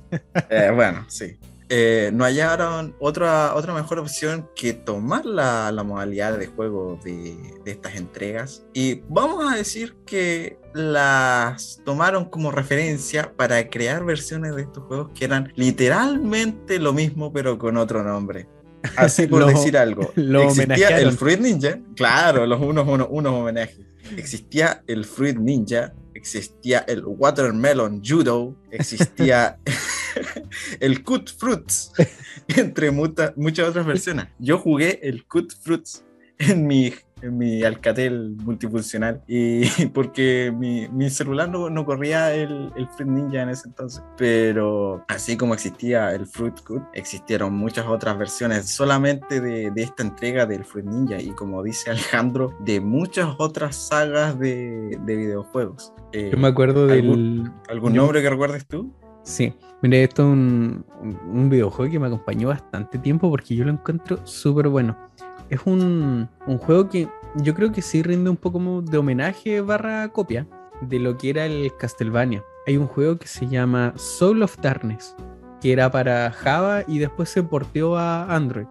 [0.50, 1.36] Eh, bueno, sí.
[1.70, 7.96] Eh, no hallaron otra, otra mejor opción que tomar la, modalidad de juego de, estas
[7.96, 8.64] entregas.
[8.74, 15.10] Y vamos a decir que las tomaron como referencia para crear versiones de estos juegos
[15.14, 18.46] que eran literalmente lo mismo pero con otro nombre.
[18.96, 20.12] Así por decir algo.
[20.16, 23.80] Existía el Fruit Ninja, claro, los unos, unos, unos homenajes.
[24.16, 29.58] Existía el Fruit Ninja, existía el Watermelon Judo, existía
[30.80, 31.92] el Cut Fruits,
[32.56, 34.26] entre muchas otras versiones.
[34.38, 36.04] Yo jugué el Cut Fruits
[36.38, 36.92] en mi
[37.24, 43.10] en mi Alcatel multifuncional y porque mi, mi celular no, no, corría el, el Fruit
[43.10, 44.02] Ninja en ese entonces.
[44.16, 50.02] Pero así como existía el Fruit Cut, existieron muchas otras versiones solamente de, de esta
[50.02, 55.92] entrega del Fruit Ninja y como dice Alejandro, de muchas otras sagas de, de videojuegos.
[56.12, 57.50] Eh, Yo me acuerdo del...
[57.68, 58.92] ¿Algún, nombre que recuerdes tú?
[59.22, 63.70] Sí, mire, esto es un, un, videojuego que me acompañó bastante tiempo porque yo lo
[63.70, 64.96] encuentro súper bueno
[65.50, 66.28] es un,
[66.60, 70.46] juego que yo creo que sí rinde un poco de homenaje barra copia
[70.80, 72.42] de lo que era el Castlevania.
[72.66, 75.14] Hay un juego que se llama Soul of Darkness,
[75.60, 78.66] que era para Java y después se porteó a Android,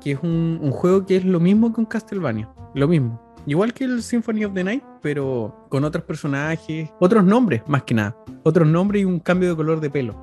[0.00, 3.20] que es un, juego que es lo mismo que un Castlevania, lo mismo.
[3.46, 7.94] Igual que el Symphony of the Night, pero con otros personajes, otros nombres más que
[7.94, 10.14] nada, otros nombres y un cambio de color de pelo.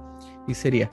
[0.47, 0.91] Y sería.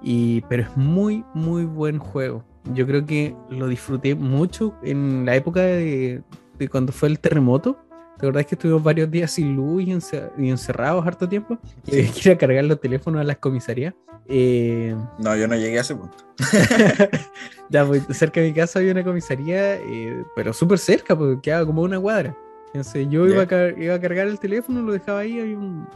[0.00, 5.36] Y, pero es muy, muy buen juego yo creo que lo disfruté mucho en la
[5.36, 6.22] época de,
[6.70, 7.78] cuando fue el terremoto.
[8.18, 11.58] ¿Te acordás que estuvimos varios días sin luz y, encerrados harto tiempo?
[11.86, 13.92] Y había que ir a cargar los teléfonos a las comisarías.
[14.28, 16.16] Eh, no, yo no llegué a ese punto.
[17.68, 21.66] ya, pues, cerca de mi casa había una comisaría, eh, pero súper cerca, porque quedaba
[21.66, 22.36] como una cuadra.
[22.68, 25.86] Entonces yo iba, a iba, a cargar el teléfono, lo dejaba ahí, había un,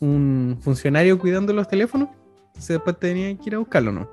[0.00, 2.10] un funcionario cuidando los teléfonos.
[2.48, 4.08] Entonces después tenía que ir a buscarlo, ¿no?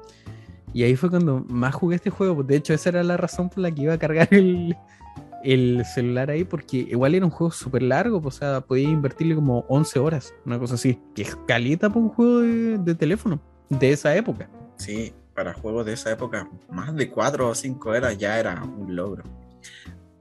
[0.74, 2.44] Y ahí fue cuando más jugué este juego.
[2.44, 6.44] De hecho, esa era la razón por la que iba a cargar el, celular ahí,
[6.44, 10.34] porque igual era un juego súper largo, pues, o sea, podía invertirle como 11 horas,
[10.46, 11.00] una cosa así.
[11.16, 14.50] Que es calita para un juego de, teléfono de esa época.
[14.78, 18.96] Sí, para juegos de esa época, más de 4 o 5 horas ya era un
[18.96, 19.24] logro.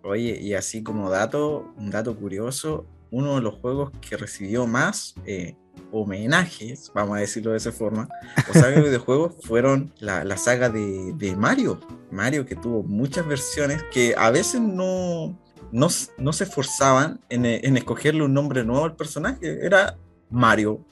[0.02, 5.14] Oye, y así como dato, un dato curioso, uno de los juegos que recibió más
[5.26, 5.56] eh,
[5.92, 8.09] homenajes, vamos a decirlo de esa forma,
[8.48, 11.81] o saga de videojuegos fueron la, saga de, Mario.
[12.11, 15.38] Mario que tuvo muchas versiones que a veces no,
[15.72, 19.64] no, se esforzaban en, en, escogerle un nombre nuevo al personaje.
[19.64, 19.96] Era
[20.31, 20.85] Mario,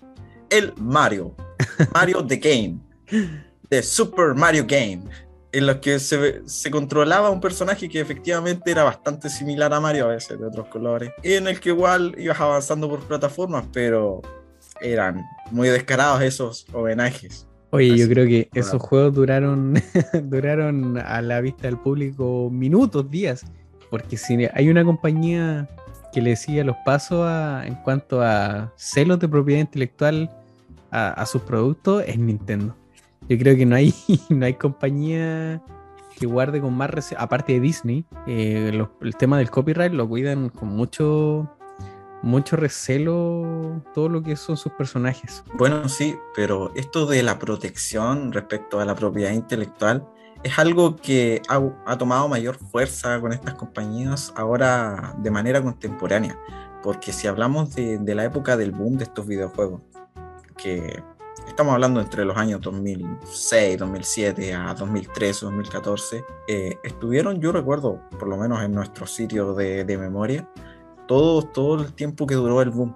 [0.50, 1.34] el Mario,
[1.94, 2.78] Mario the Game,
[3.68, 5.04] The Super Mario Game
[5.52, 10.04] en los que se, se, controlaba un personaje que efectivamente era bastante similar a Mario,
[10.04, 14.20] a veces de otros colores, y en el que igual ibas avanzando por plataformas, pero
[14.80, 17.46] eran muy descarados esos homenajes.
[17.70, 19.74] Oye, yo creo que esos juegos duraron,
[20.24, 23.44] duraron a la vista del público minutos, días,
[23.90, 25.68] porque si hay una compañía
[26.12, 27.28] que le sigue los pasos
[27.64, 30.30] en cuanto a celos de propiedad intelectual
[30.90, 32.74] a, sus productos, es Nintendo.
[33.28, 33.92] Yo creo que no hay,
[34.30, 35.60] no hay compañía
[36.18, 40.68] que guarde con más aparte de Disney, eh, el tema del copyright lo cuidan con
[40.68, 41.50] mucho
[42.26, 45.44] mucho recelo todo lo que son sus personajes.
[45.54, 50.04] Bueno, sí, pero esto de la protección respecto a la propiedad intelectual
[50.42, 56.36] es algo que ha, tomado mayor fuerza con estas compañías ahora de manera contemporánea.
[56.82, 59.82] Porque si hablamos de, la época del boom de estos videojuegos,
[60.56, 61.02] que
[61.46, 68.26] estamos hablando entre los años 2006, 2007 a 2013, 2014, eh, estuvieron, yo recuerdo, por
[68.26, 70.48] lo menos en nuestro sitio de, de memoria,
[71.06, 72.94] todo, todo el tiempo que duró el boom.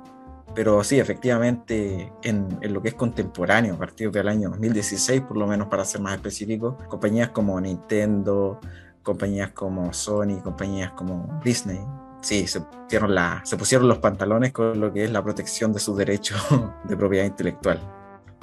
[0.54, 5.36] Pero sí, efectivamente, en, en, lo que es contemporáneo, a partir del año 2016, por
[5.36, 8.58] lo menos para ser más específico, compañías como Nintendo,
[9.02, 11.80] compañías como Sony, compañías como Disney,
[12.20, 15.78] sí, se pusieron, la, se pusieron los pantalones con lo que es la protección de
[15.78, 16.40] sus derechos
[16.84, 17.80] de propiedad intelectual.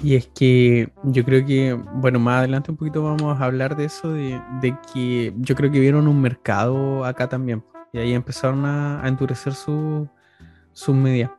[0.02, 3.86] Y es que yo creo que, bueno, más adelante un poquito vamos a hablar de
[3.86, 8.66] eso, de, de que yo creo que vieron un mercado acá también y ahí empezaron
[8.66, 10.08] a, endurecer sus
[10.74, 11.32] su medidas.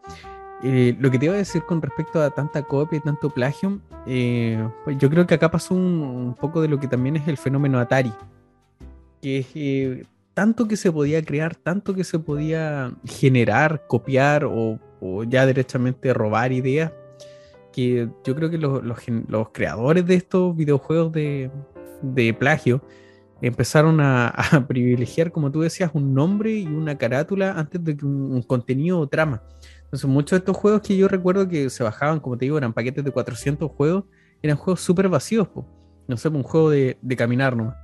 [0.62, 3.80] Eh, lo que te iba a decir con respecto a tanta copia y tanto plagio,
[4.06, 7.36] eh, pues yo creo que acá pasó un, poco de lo que también es el
[7.36, 8.12] fenómeno Atari,
[9.22, 14.78] que es eh, tanto que se podía crear, tanto que se podía generar, copiar o,
[15.28, 16.92] ya directamente robar ideas,
[17.72, 21.52] que yo creo que los, los, creadores de estos videojuegos de,
[22.02, 22.82] de plagio
[23.40, 24.32] empezaron a,
[24.66, 29.06] privilegiar, como tú decías, un nombre y una carátula antes de que un, contenido o
[29.06, 29.42] trama.
[29.84, 32.72] Entonces, muchos de estos juegos que yo recuerdo que se bajaban, como te digo, eran
[32.72, 34.04] paquetes de 400 juegos,
[34.42, 35.48] eran juegos súper vacíos,
[36.06, 37.76] no sé, un juego de, caminar nomás.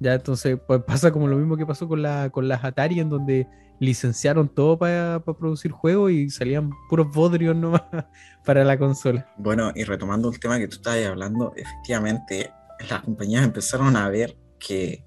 [0.00, 3.10] Ya, entonces, pues pasa como lo mismo que pasó con, la, con las Atari, en
[3.10, 3.46] donde
[3.80, 7.82] licenciaron todo para producir juegos y salían puros bodrios nomás
[8.44, 9.28] para la consola.
[9.36, 12.50] Bueno, y retomando el tema que tú estabas hablando, efectivamente,
[12.88, 15.04] las compañías empezaron a ver que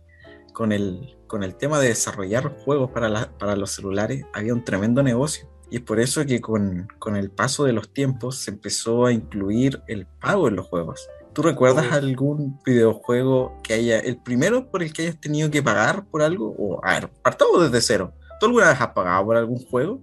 [0.54, 5.04] con el, con el tema de desarrollar juegos para, para los celulares había un tremendo
[5.04, 5.50] negocio.
[5.70, 9.14] Y es por eso que con, con, el paso de los tiempos se empezó a
[9.14, 11.08] incluir el pago en los juegos.
[11.34, 16.04] ¿Tú recuerdas algún videojuego que haya, el primero por el que hayas tenido que pagar
[16.04, 16.54] por algo?
[16.58, 18.14] O, a ver, partamos desde cero.
[18.40, 20.02] ¿Tú alguna vez has pagado por algún juego?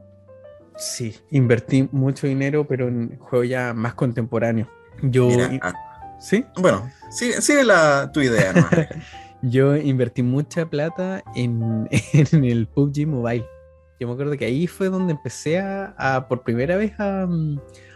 [0.78, 4.68] Sí, invertí mucho dinero, pero en juegos ya más contemporáneos.
[5.02, 5.28] Yo.
[5.60, 5.74] Ah,
[6.18, 6.46] ¿Sí?
[6.56, 8.66] Bueno, sigue, sigue la, tu idea, ¿no?
[9.42, 11.88] Yo invertí mucha plata en,
[12.32, 13.46] el PUBG Mobile.
[14.00, 17.28] Yo me acuerdo que ahí fue donde empecé a, por primera vez a,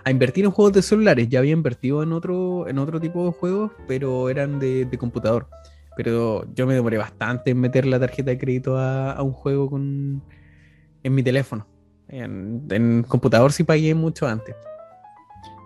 [0.09, 1.29] invertir en juegos de celulares.
[1.29, 5.49] Ya había invertido en otro, en otro tipo de juegos, pero eran de, computador.
[5.97, 9.69] Pero yo me demoré bastante en meter la tarjeta de crédito a, a un juego
[9.71, 10.23] con,
[11.03, 11.67] en mi teléfono.
[12.09, 14.57] En, en, computador sí pagué mucho antes.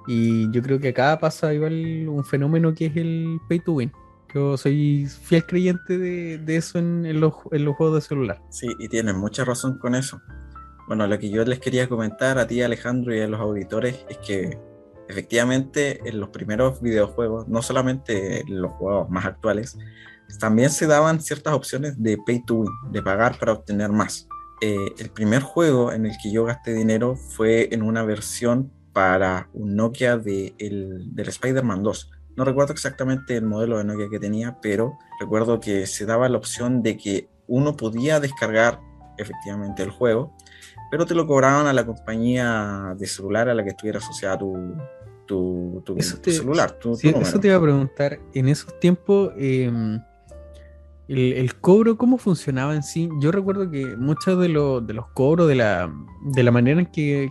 [0.07, 3.93] Y yo creo que acá pasa igual un fenómeno que es el pay to win.
[4.37, 8.43] Yo soy fiel creyente de, eso en, los, juegos de celular.
[8.51, 10.21] Sí, y tienes mucha razón con eso.
[10.87, 14.19] Bueno, lo que yo les quería comentar a ti, Alejandro, y a los auditores es
[14.19, 14.59] que
[15.09, 19.79] efectivamente en los primeros videojuegos, no solamente en los juegos más actuales,
[20.39, 24.29] también se daban ciertas opciones de pay to win, de pagar para obtener más.
[24.61, 29.49] Eh, el primer juego en el que yo gasté dinero fue en una versión para
[29.55, 32.11] un Nokia de el, del Spider-Man 2.
[32.37, 36.37] No recuerdo exactamente el modelo de Nokia que tenía, pero recuerdo que se daba la
[36.37, 38.81] opción de que uno podía descargar
[39.19, 40.33] efectivamente el juego,
[40.91, 44.75] pero te lo cobraban a la compañía de celular a la que estuviera asociada tu,
[45.27, 46.77] tu, tu, celular.
[47.21, 48.21] eso te iba a preguntar.
[48.35, 50.01] En esos tiempos, em,
[51.09, 53.09] el, cobro, ¿cómo funcionaba en sí?
[53.21, 57.31] Yo recuerdo que muchos de, de los cobros, de la, de la manera en que,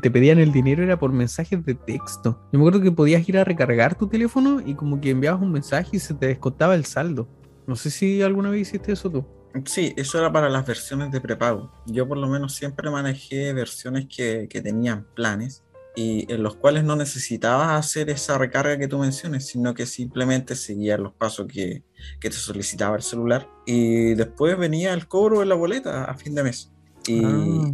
[0.00, 2.40] te, pedían el dinero era por mensajes de texto.
[2.52, 5.52] Yo me acuerdo que podías ir a recargar tu teléfono y como que enviabas un
[5.52, 7.28] mensaje y se te descontaba el saldo.
[7.66, 9.24] No sé si alguna vez hiciste eso tú.
[9.64, 11.72] Sí, eso era para las versiones de prepago.
[11.86, 15.64] Yo por lo menos siempre manejé versiones que, que tenían planes
[15.96, 20.54] y en los cuales no necesitabas hacer esa recarga que tú mencionas, sino que simplemente
[20.54, 21.82] seguías los pasos que,
[22.20, 26.34] que, te solicitaba el celular y después venía el cobro de la boleta a fin
[26.34, 26.70] de mes.
[27.08, 27.72] Y ah.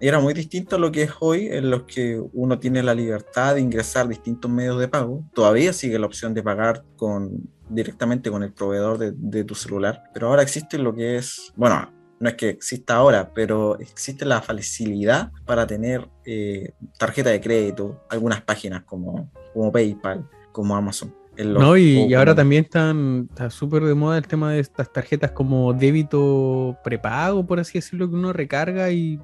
[0.00, 3.54] Era muy distinto a lo que es hoy, en los que uno tiene la libertad
[3.54, 5.24] de ingresar distintos medios de pago.
[5.34, 10.04] Todavía sigue la opción de pagar con directamente con el proveedor de, de tu celular,
[10.14, 11.90] pero ahora existe lo que es, bueno,
[12.20, 18.04] no es que exista ahora, pero existe la facilidad para tener eh, tarjeta de crédito,
[18.10, 21.14] algunas páginas como, como PayPal, como Amazon.
[21.36, 25.72] No, y, ahora también están, está súper de moda el tema de estas tarjetas como
[25.72, 29.20] débito prepago, por así decirlo, que uno recarga y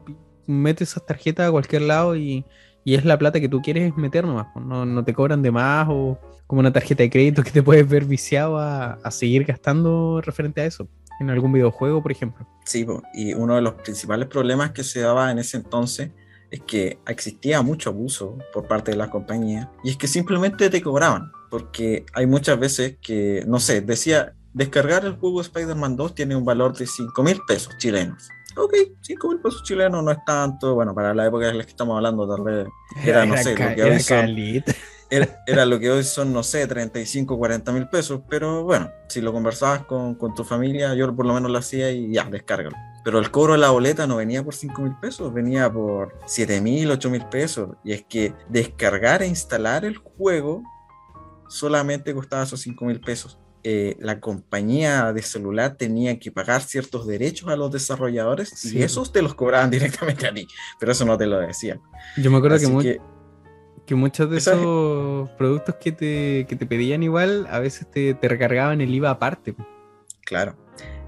[0.47, 2.45] mete esas tarjetas a cualquier lado y,
[2.84, 5.86] y es la plata que tú quieres meter nomás, no, no, te cobran de más
[5.90, 10.20] o como una tarjeta de crédito que te puedes ver viciado a, a seguir gastando
[10.20, 10.88] referente a eso
[11.20, 12.47] en algún videojuego, por ejemplo.
[12.64, 16.11] Sí, y uno de los principales problemas que se daba en ese entonces
[16.51, 20.82] es que existía mucho abuso por parte de la compañía y es que simplemente te
[20.82, 26.36] cobraban, porque hay muchas veces que, no sé, decía, descargar el juego Spider-Man 2 tiene
[26.36, 28.28] un valor de 5 mil pesos chilenos.
[28.57, 31.70] Ok, 5 mil pesos chilenos no es tanto, bueno, para la época en la que
[31.70, 32.68] estamos hablando, tal vez
[33.05, 34.64] era, no sé, lo que hoy
[35.46, 39.32] era, lo que hoy son, no sé, 35, 40 mil pesos, pero bueno, si lo
[39.32, 42.76] conversabas con, con, tu familia, yo por lo menos lo hacía y ya, descárgalo.
[43.05, 46.61] Pero el cobro de la boleta no venía por 5 mil pesos, venía por 7
[46.62, 47.76] mil, 8 mil pesos.
[47.84, 50.62] Y es que descargar e instalar el juego
[51.48, 53.38] solamente costaba esos 5 mil pesos.
[53.66, 59.10] Eh, la compañía de celular tenía que pagar ciertos derechos a los desarrolladores y esos
[59.10, 60.46] te los cobraban directamente a ti,
[60.78, 61.80] pero eso no te lo decían.
[62.18, 63.00] Yo me acuerdo que,
[63.86, 68.28] que muchos de esos productos que te, que te, pedían igual, a veces te, te,
[68.28, 69.54] recargaban el IVA aparte.
[70.26, 70.56] Claro,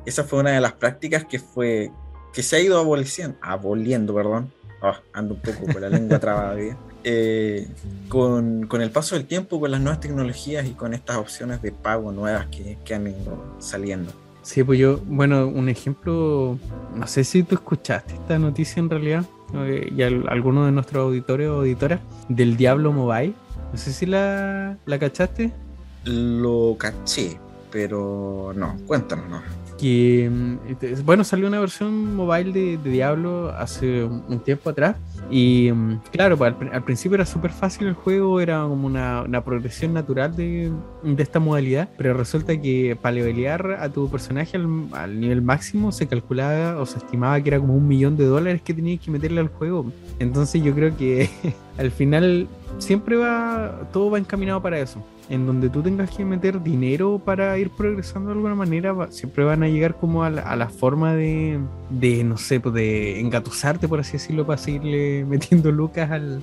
[0.06, 1.90] esa fue una de las prácticas que fue
[2.32, 4.52] que se ha ido aboliendo, aboliendo, perdón.
[4.82, 6.54] Oh, ando un poco con la lengua trabada.
[7.08, 7.68] Eh,
[8.08, 11.70] con, con, el paso del tiempo, con las nuevas tecnologías y con estas opciones de
[11.70, 14.12] pago nuevas que, que han ido saliendo.
[14.42, 16.58] Sí, pues yo, bueno, un ejemplo,
[16.96, 19.24] no sé si tú escuchaste esta noticia en realidad,
[19.96, 23.34] y alguno de nuestros auditores o auditoras del Diablo Mobile.
[23.72, 25.52] No sé si la, la cachaste.
[26.04, 27.38] Lo caché,
[27.70, 29.42] pero no, cuéntanos.
[29.78, 34.96] Que mm, bueno salió una versión mobile de, Diablo hace un tiempo atrás
[35.30, 39.92] y mm, claro pues, al, principio era súper fácil el juego era como una, progresión
[39.92, 40.72] natural de,
[41.18, 46.80] esta modalidad pero resulta que para levelear a tu personaje al, nivel máximo se calculaba
[46.80, 49.48] o se estimaba que era como un millón de dólares que tenías que meterle al
[49.48, 49.92] juego.
[50.18, 51.28] Entonces yo creo que
[51.78, 52.48] al final
[52.78, 57.58] siempre va todo va encaminado para eso en donde tú tengas que meter dinero para
[57.58, 61.60] ir progresando de alguna manera, siempre van a llegar como a la, forma de,
[61.90, 66.40] de, no sé, pues, de engatusarte, por así decirlo, para seguirle metiendo lucas al,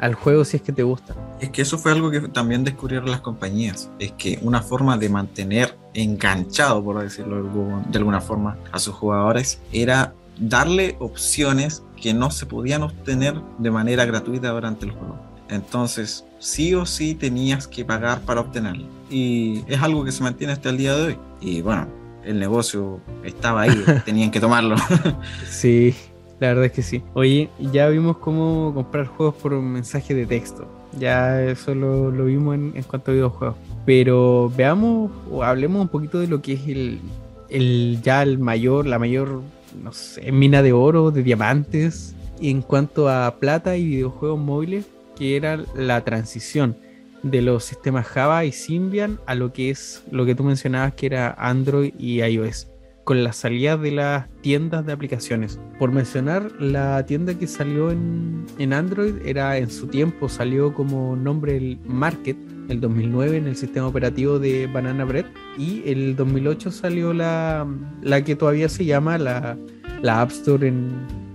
[0.00, 1.14] al juego si es que te gusta.
[1.40, 5.08] Es que eso fue algo que también descubrieron las compañías, es que una forma de
[5.08, 12.30] mantener enganchado, por decirlo de alguna forma, a sus jugadores era darle opciones que no
[12.30, 15.31] se podían obtener de manera gratuita durante el juego.
[15.52, 18.86] Entonces, sí o sí tenías que pagar para obtenerlo.
[19.10, 21.18] Y es algo que se mantiene hasta el día de hoy.
[21.40, 21.86] Y bueno,
[22.24, 24.76] el negocio estaba ahí, tenían que tomarlo.
[25.48, 25.94] sí,
[26.40, 27.02] la verdad es que sí.
[27.14, 30.66] Oye, ya vimos cómo comprar juegos por un mensaje de texto.
[30.98, 33.56] Ya eso lo, vimos en, cuanto a videojuegos.
[33.86, 37.00] Pero veamos o hablemos un poquito de lo que es el,
[37.48, 39.42] el ya el mayor, la mayor,
[39.82, 42.14] no sé, mina de oro, de diamantes.
[42.40, 44.86] en cuanto a plata y videojuegos móviles,
[45.16, 46.76] que era la transición
[47.22, 51.06] de los sistemas Java y Symbian a lo que es lo que tú mencionabas que
[51.06, 52.68] era Android y iOS
[53.04, 55.58] con la salida de las tiendas de aplicaciones.
[55.78, 61.16] Por mencionar, la tienda que salió en, en Android era en su tiempo, salió como
[61.16, 62.36] nombre el Market,
[62.68, 65.26] el 2009 en el sistema operativo de Banana Bread
[65.58, 67.66] y el 2008 salió la,
[68.02, 69.56] la que todavía se llama la,
[70.00, 70.92] la App Store en,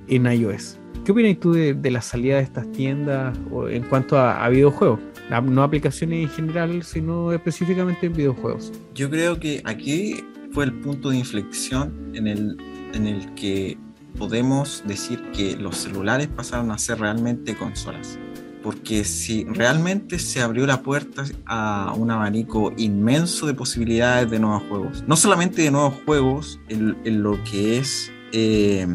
[0.07, 0.76] en iOS.
[1.07, 3.33] ¿Qué opinas tú de, la salida de estas tiendas
[3.69, 4.99] en cuanto a, videojuegos?
[5.41, 8.73] No aplicaciones en general, sino específicamente en videojuegos.
[8.93, 12.57] Yo creo que aquí fue el punto de inflexión en el,
[12.93, 13.77] en el que
[14.17, 18.19] podemos decir que los celulares pasaron a ser realmente consolas.
[18.61, 24.63] Porque si realmente se abrió la puerta a un abanico inmenso de posibilidades de nuevos
[24.63, 25.05] juegos.
[25.07, 28.85] No solamente de nuevos juegos en, lo que es eh,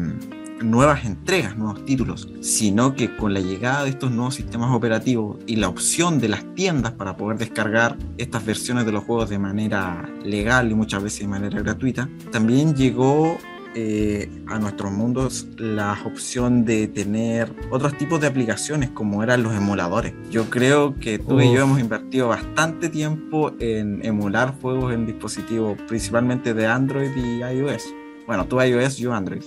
[0.61, 5.57] nuevas entregas, nuevos títulos, sino que con la llegada de estos nuevos sistemas operativos y
[5.57, 10.09] la opción de las tiendas para poder descargar estas versiones de los juegos de manera
[10.23, 13.37] legal y muchas veces de manera gratuita, también llegó
[13.75, 19.55] eh, a nuestros mundos la opción de tener otros tipos de aplicaciones como eran los
[19.55, 20.13] emuladores.
[20.29, 25.75] Yo creo que tú y yo hemos invertido bastante tiempo en emular juegos en dispositivos
[25.87, 27.83] principalmente de Android y iOS.
[28.25, 29.43] Bueno, tú iOS, yo Android.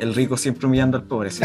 [0.00, 1.30] El, rico siempre humillando al pobre,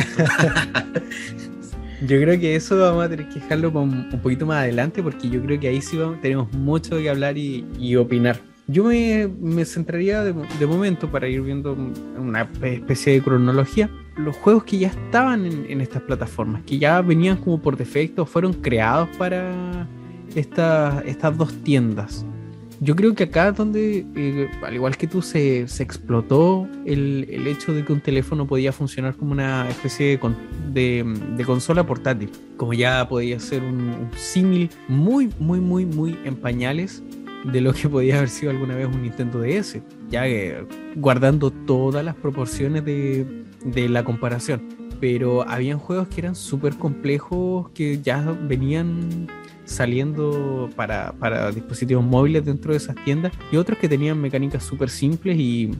[2.01, 5.41] Yo creo que eso vamos a tener que dejarlo un, poquito más adelante porque yo
[5.41, 8.37] creo que ahí sí tenemos mucho que hablar y, opinar.
[8.67, 10.33] Yo me, centraría de,
[10.67, 11.77] momento para ir viendo
[12.17, 17.37] una especie de cronología los juegos que ya estaban en, estas plataformas, que ya venían
[17.37, 19.87] como por defecto, fueron creados para
[20.35, 22.25] estas dos tiendas
[22.79, 27.85] yo creo que acá donde, eh, al igual que tú, se, explotó el, hecho de
[27.85, 30.19] que un teléfono podía funcionar como una especie
[30.71, 37.03] de, consola portátil, como ya podía ser un, símil muy, muy, muy, muy en pañales
[37.45, 40.23] de lo que podía haber sido alguna vez un Nintendo DS, ya
[40.95, 44.63] guardando todas las proporciones de, de la comparación.
[44.99, 49.27] Pero habían juegos que eran súper complejos, que ya venían
[49.65, 55.37] saliendo para, dispositivos móviles dentro de esas tiendas y otros que tenían mecánicas súper simples
[55.37, 55.71] y,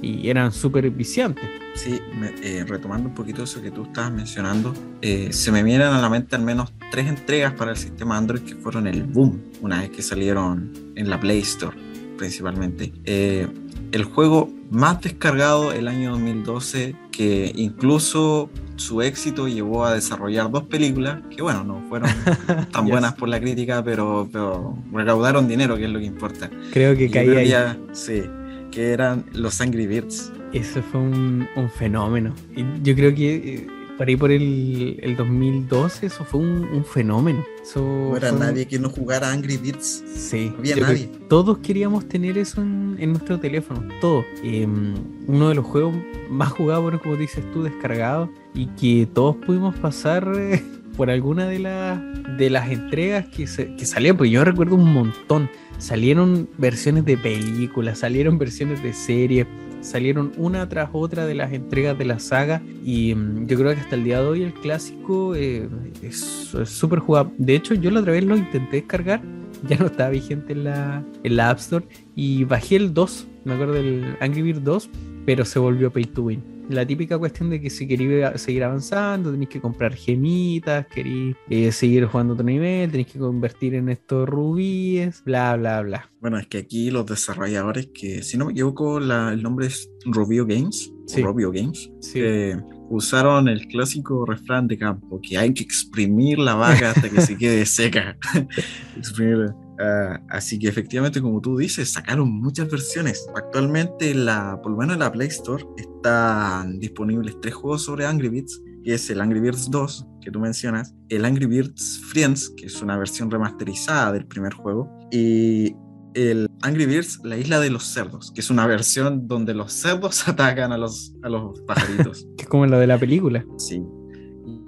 [0.00, 1.44] eran súper viciantes.
[1.74, 2.00] Sí,
[2.42, 4.72] eh, retomando un poquito eso que tú estabas mencionando,
[5.02, 8.42] eh, se me vienen a la mente al menos tres entregas para el sistema Android
[8.42, 11.76] que fueron el boom una vez que salieron en la Play Store
[12.18, 12.92] principalmente.
[13.04, 13.48] Eh,
[13.92, 20.62] el juego más descargado el año 2012 que incluso su éxito llevó a desarrollar dos
[20.62, 22.08] películas que, bueno, no fueron
[22.72, 26.48] tan buenas por la crítica, pero, pero recaudaron dinero, que es lo que importa.
[26.72, 27.78] Creo que caía ahí.
[27.90, 28.22] Sí,
[28.70, 30.32] que eran los Angry Birds.
[30.52, 32.32] Eso fue un, un fenómeno.
[32.54, 33.66] Y yo creo que
[33.98, 37.44] por ahí por el, el 2012 eso fue un, fenómeno.
[37.74, 40.04] no era nadie que no jugara Angry Birds.
[40.14, 40.50] Sí.
[40.52, 41.10] No había nadie.
[41.28, 43.82] Todos queríamos tener eso en, nuestro teléfono.
[44.00, 44.24] Todos.
[44.44, 44.94] Em,
[45.26, 45.96] uno de los juegos
[46.30, 48.30] más jugados, bueno, como dices tú, descargados.
[48.54, 50.62] Y que todos pudimos pasar eh,
[50.96, 52.00] por alguna de, las
[52.38, 54.16] de las entregas que, se, que salían.
[54.16, 55.50] Pues yo recuerdo un montón.
[55.78, 59.46] Salieron versiones de películas, salieron versiones de series
[59.80, 63.80] salieron una tras otra de las entregas de la saga y mm, yo creo que
[63.80, 65.68] hasta el día de hoy el clásico eh,
[66.02, 67.32] es súper jugable.
[67.38, 69.22] De hecho, yo la otra vez lo intenté descargar,
[69.68, 73.54] ya no estaba vigente en la, en la App Store y bajé el 2, me
[73.54, 74.90] acuerdo del Angry Birds 2,
[75.26, 79.30] pero se volvió pay to win la típica cuestión de que si queréis seguir avanzando,
[79.30, 84.28] tenéis que comprar gemitas, queréis eh, seguir jugando otro nivel, tenéis que convertir en estos
[84.28, 86.10] rubíes, bla, bla, bla.
[86.20, 90.46] Bueno, es que aquí los desarrolladores, que si no me equivoco, el nombre es Rubio
[90.46, 92.56] Games, Rubio Games, eh,
[92.90, 97.36] usaron el clásico refrán de campo, que hay que exprimir la vaca hasta que se
[97.36, 98.16] quede seca.
[98.96, 99.67] Exprimirla.
[99.78, 103.26] Ah, así que efectivamente, como tú dices, sacaron muchas versiones.
[103.36, 108.28] Actualmente, la, por lo menos en la Play Store, están disponibles tres juegos sobre Angry
[108.28, 112.66] Birds, que es el Angry Birds 2, que tú mencionas, el Angry Birds Friends, que
[112.66, 115.74] es una versión remasterizada del primer juego, y
[116.14, 120.26] el Angry Birds, la isla de los cerdos, que es una versión donde los cerdos
[120.28, 122.26] atacan a los, a los pajaritos.
[122.36, 123.44] que es como la de la película.
[123.58, 123.80] Sí,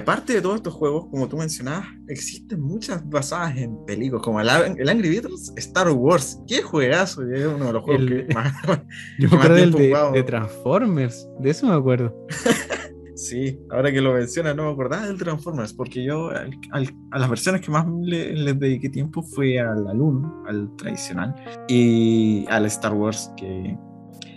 [0.00, 4.48] aparte de todos estos juegos, como tú mencionabas, existen muchas basadas en películas, como el,
[4.48, 6.40] Angry Birds, Star Wars.
[6.46, 7.22] ¡Qué juegazo!
[7.30, 8.52] Es uno de los juegos que más.
[9.18, 12.26] Yo me acuerdo del de, Transformers, de eso me acuerdo.
[13.14, 17.60] sí, ahora que lo mencionas, no me acordaba del Transformers, porque yo a las versiones
[17.60, 21.34] que más les dediqué tiempo fue al, al 1, al tradicional,
[21.68, 23.76] y al Star Wars, que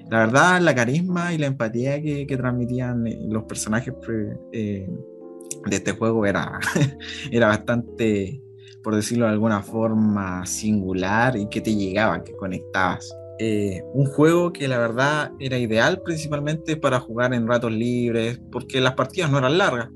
[0.09, 4.87] la verdad, la carisma y la empatía que, transmitían eh, los personajes pues, eh,
[5.65, 6.59] de este juego era,
[7.31, 8.41] era bastante,
[8.83, 13.13] por decirlo de alguna forma, singular y que te llegaba, que conectabas.
[13.39, 18.79] Eh, un juego que la verdad era ideal principalmente para jugar en ratos libres, porque
[18.79, 19.89] las partidas no eran largas.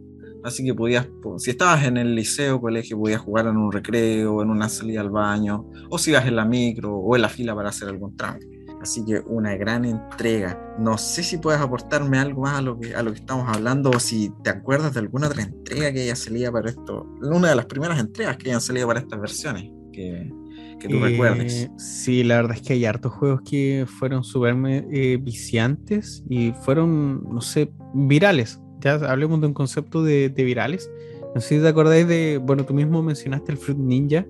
[0.43, 4.49] Así que podías, si estabas en el liceo, colegio, podías jugar en un recreo, en
[4.49, 7.69] una salida al baño, o si ibas en la micro o en la fila para
[7.69, 8.56] hacer algún trámite.
[8.81, 10.75] Así que una gran entrega.
[10.79, 13.89] No sé si puedes aportarme algo más a lo que, a lo que estamos hablando
[13.89, 17.07] o si te acuerdas de alguna otra entrega que haya salido para esto.
[17.21, 19.71] Una de las primeras entregas que hayan salido para estas versiones.
[19.91, 20.31] Que,
[20.79, 21.63] que tú recuerdes.
[21.63, 24.55] Eh, sí, la verdad es que hay hartos juegos que fueron súper
[24.91, 28.59] eh, viciantes y fueron, no sé, virales.
[28.79, 30.89] Ya hablemos de un concepto de, de virales.
[31.33, 34.25] No sé si te acordáis de, bueno, tú mismo mencionaste el Fruit Ninja,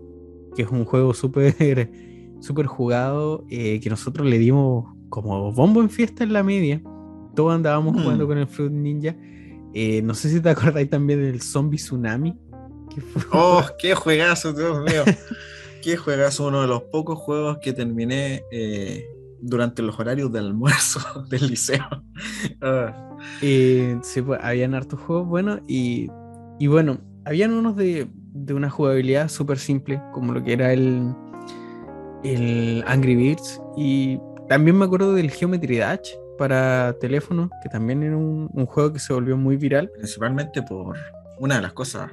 [0.55, 1.91] que es un juego súper
[2.39, 6.81] súper jugado eh, que nosotros le dimos como bombo en fiesta en la media.
[7.35, 8.03] Todos andábamos mm.
[8.03, 9.15] jugando con el Fruit Ninja.
[9.73, 12.35] Eh, no sé si te acordáis también del Zombie Tsunami.
[13.31, 15.03] ¡Oh, qué juegazo, Dios mío!
[15.83, 19.05] qué juegazo, uno de los pocos juegos que terminé eh,
[19.39, 21.85] durante los horarios de almuerzo del liceo.
[22.61, 23.17] Ah.
[23.39, 26.09] sí, pues, habían hartos juegos buenos y,
[26.59, 31.13] y bueno, habían unos de, de una jugabilidad súper simple, como lo que era el,
[32.23, 33.61] el Angry Birds.
[33.75, 38.93] Y también me acuerdo del Geometry Dash para teléfono, que también era un, un, juego
[38.93, 39.89] que se volvió muy viral.
[39.95, 40.97] Principalmente por
[41.39, 42.11] una de las cosas.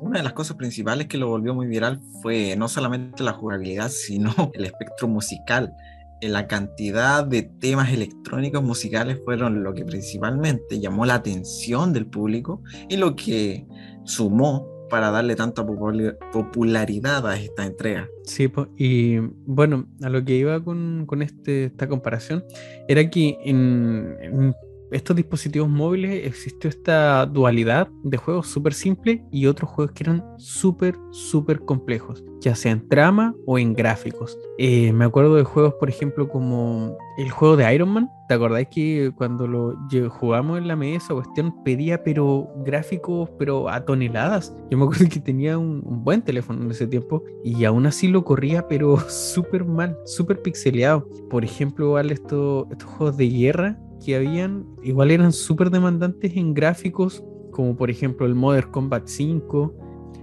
[0.00, 3.90] Una de las cosas principales que lo volvió muy viral fue no solamente la jugabilidad,
[3.90, 5.74] sino el espectro musical.
[6.22, 12.62] La cantidad de temas electrónicos musicales fueron lo que principalmente llamó la atención del público
[12.90, 13.66] y lo que
[14.04, 18.08] sumó para darle tanta popularidad a esta entrega.
[18.24, 22.44] Sí, y bueno, a lo que iba con, con este, esta comparación
[22.88, 24.54] era que en
[24.90, 30.24] estos dispositivos móviles existió esta dualidad de juegos súper simples y otros juegos que eran
[30.38, 34.36] súper, súper complejos, ya sea en trama o en gráficos.
[34.58, 38.10] Eh, me acuerdo de juegos, por ejemplo, como el juego de Iron Man.
[38.28, 39.76] ¿Te acordáis que cuando lo
[40.08, 44.54] jugamos en la mesa, cuestión pedía, pero gráficos, pero a toneladas?
[44.70, 48.24] Yo me acuerdo que tenía un, buen teléfono en ese tiempo y aún así lo
[48.24, 51.08] corría, pero súper mal, súper pixeleado.
[51.28, 57.24] Por ejemplo, estos, estos juegos de guerra que habían, igual eran súper demandantes en gráficos,
[57.50, 59.74] como por ejemplo el Modern Combat 5.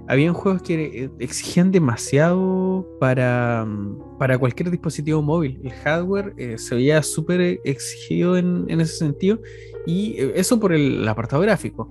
[0.09, 5.59] Habían juegos que eh, exigían demasiado para, mm, para cualquier dispositivo móvil.
[5.63, 9.39] El hardware eh, se veía súper exigido en, en, ese sentido.
[9.85, 11.89] Y eh, eso por el, apartado gráfico.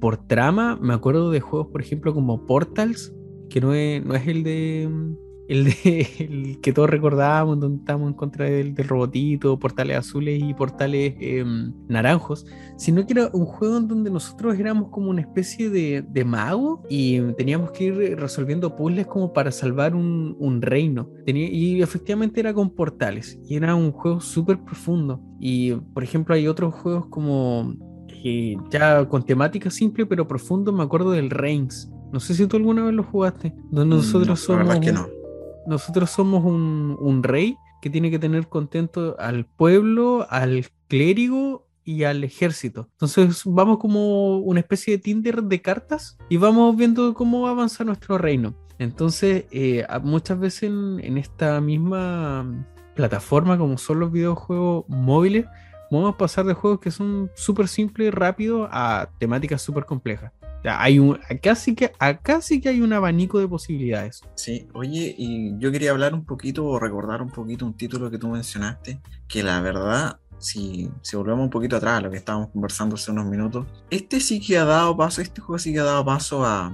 [0.00, 3.14] por trama, me acuerdo de juegos, por ejemplo, como Portals,
[3.48, 7.78] que no es, no es el de mm, el, de, el que todos recordábamos, donde
[7.78, 13.46] estábamos en contra del, robotito, portales azules y portales em, naranjos, sino que era un
[13.46, 18.18] juego en donde nosotros éramos como una especie de, de mago y teníamos que ir
[18.18, 21.08] resolviendo puzzles como para salvar un, un reino.
[21.24, 25.20] Tenía, y efectivamente era con portales y era un juego súper profundo.
[25.40, 27.74] Y por ejemplo hay otros juegos como
[28.70, 31.90] ya con temática simple pero profundo, me acuerdo del Reigns.
[32.12, 34.78] No sé si tú alguna vez lo jugaste, donde mm, nosotros somos...
[34.78, 35.15] que no
[35.66, 42.24] nosotros somos un, rey que tiene que tener contento al pueblo, al clérigo y al
[42.24, 42.88] ejército.
[42.92, 48.18] Entonces vamos como una especie de Tinder de cartas y vamos viendo cómo avanza nuestro
[48.18, 48.54] reino.
[48.78, 55.46] Entonces, eh, muchas veces en, esta misma plataforma, como son los videojuegos móviles,
[55.90, 60.32] vamos a pasar de juegos que son súper simples y rápidos a temáticas súper complejas
[60.68, 64.22] hay un, acá, sí que, acá sí que hay un abanico de posibilidades.
[64.34, 68.18] Sí, oye, y yo quería hablar un poquito o recordar un poquito un título que
[68.18, 72.50] tú mencionaste, que la verdad, si, si volvemos un poquito atrás a lo que estábamos
[72.50, 75.84] conversando hace unos minutos, este sí que ha dado paso, este juego sí que ha
[75.84, 76.72] dado paso a,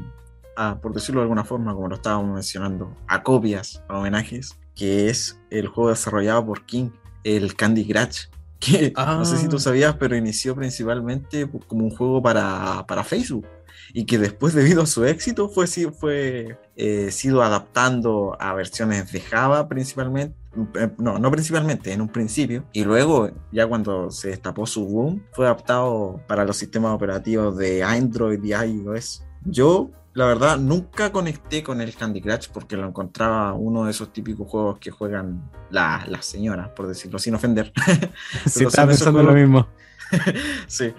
[0.57, 5.09] a por decirlo de alguna forma, como lo estábamos mencionando, a copias, a homenajes, que
[5.09, 6.91] es el juego desarrollado por King,
[7.25, 8.27] el Candy Crush
[8.63, 9.61] que no sé si tú ah.
[9.61, 13.47] sabías, pero inició principalmente como un juego para, para Facebook
[13.93, 19.21] y que después debido a su éxito fue, fue eh, sido adaptando a versiones de
[19.21, 20.37] Java principalmente,
[20.75, 25.23] eh, no, no principalmente, en un principio, y luego ya cuando se destapó su boom,
[25.33, 29.25] fue adaptado para los sistemas operativos de Android y iOS.
[29.45, 34.13] Yo la verdad, nunca conecté con el Candy Crush porque lo encontraba uno de esos
[34.13, 37.73] típicos juegos que juegan las señoras, por decirlo, sin ofender.
[38.47, 39.67] sí, estaba pensando lo mismo.
[40.67, 40.93] sí,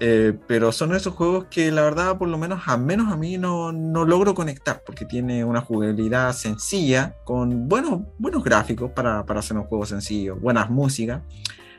[0.00, 3.38] eh, pero son esos juegos que la verdad, por lo menos, a menos a mí
[3.38, 9.40] no, no logro conectar porque tiene una jugabilidad sencilla, con buenos, buenos gráficos para, para
[9.40, 11.22] hacer un juego sencillo, buenas músicas,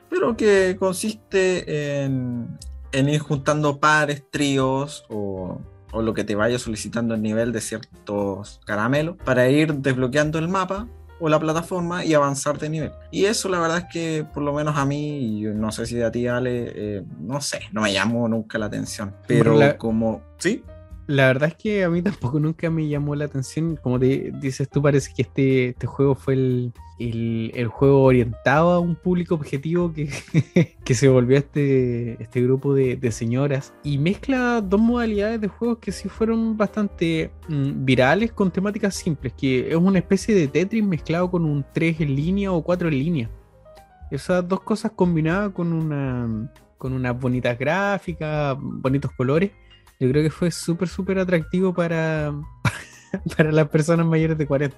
[0.10, 2.58] pero que consiste en,
[2.94, 5.62] ir juntando pares, tríos o
[5.94, 10.88] lo que te vaya solicitando el nivel de ciertos caramelos para ir desbloqueando el mapa
[11.20, 12.92] o la plataforma y avanzar de nivel.
[13.12, 16.02] Y eso la verdad es que por lo menos a mí, y no sé si
[16.02, 19.16] a ti Ale, eh, no sé, no me llamó nunca la atención.
[19.28, 20.64] Pero como, ¿sí?
[21.08, 23.78] La verdad es que a mí tampoco nunca me llamó la atención.
[23.82, 28.80] Como te dices tú, parece que este, este juego fue el, el, juego orientado a
[28.80, 30.10] un público objetivo que,
[30.84, 33.74] que se volvió este, este grupo de, de, señoras.
[33.84, 39.34] Y mezcla dos modalidades de juegos que sí fueron bastante mm, virales con temáticas simples,
[39.34, 42.98] que es una especie de Tetris mezclado con un 3 en línea o 4 en
[42.98, 43.30] línea.
[44.10, 49.52] Esas dos cosas combinadas con una con unas bonitas gráficas, bonitos colores
[50.00, 52.34] yo creo que fue súper, súper atractivo para,
[53.38, 54.78] para las personas mayores de 40.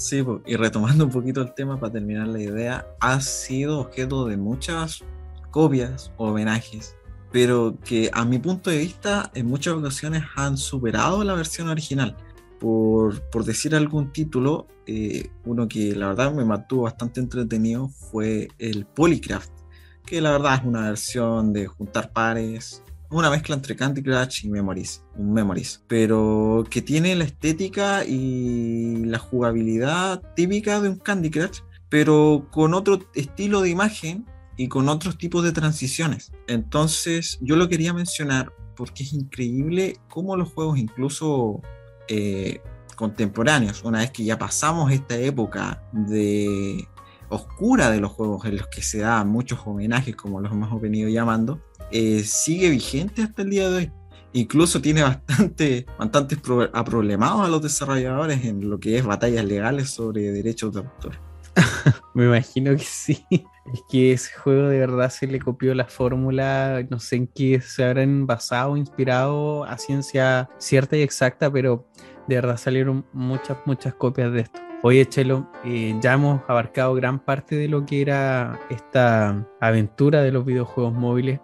[0.00, 4.38] Sí, y retomando un poquito el tema para terminar la idea, ha sido objeto de
[4.38, 5.04] muchas
[5.50, 6.96] copias o homenajes,
[7.30, 12.16] pero que a mi punto de vista en muchas ocasiones han superado la versión original.
[12.58, 18.48] por, por decir algún título, eh, uno que la verdad me mantuvo bastante entretenido fue
[18.58, 19.52] el Polycraft,
[20.06, 24.48] que la verdad es una versión de juntar pares, una mezcla entre Candy Crush y
[24.48, 31.60] Memories, Memories, pero que tiene la estética y la jugabilidad típica de un Candy Crush,
[31.88, 36.32] pero con otro estilo de imagen y con otros tipos de transiciones.
[36.46, 41.60] Entonces yo lo quería mencionar porque es increíble cómo los juegos incluso
[42.08, 42.60] eh,
[42.94, 46.86] contemporáneos, una vez que ya pasamos esta época de
[47.28, 51.08] oscura de los juegos en los que se dan muchos homenajes, como los hemos venido
[51.08, 53.92] llamando, eh, sigue vigente hasta el día de hoy.
[54.32, 60.30] Incluso tiene bastante, bastantes problemados a los desarrolladores en lo que es batallas legales sobre
[60.30, 61.18] derechos de autor.
[62.14, 63.24] Me imagino que sí.
[63.30, 67.60] Es que ese juego de verdad se le copió la fórmula, no sé en qué
[67.60, 71.88] se habrán basado, inspirado a ciencia cierta y exacta, pero
[72.28, 74.60] de verdad salieron muchas, muchas copias de esto.
[74.82, 80.32] Oye, Chelo, eh, ya hemos abarcado gran parte de lo que era esta aventura de
[80.32, 81.40] los videojuegos móviles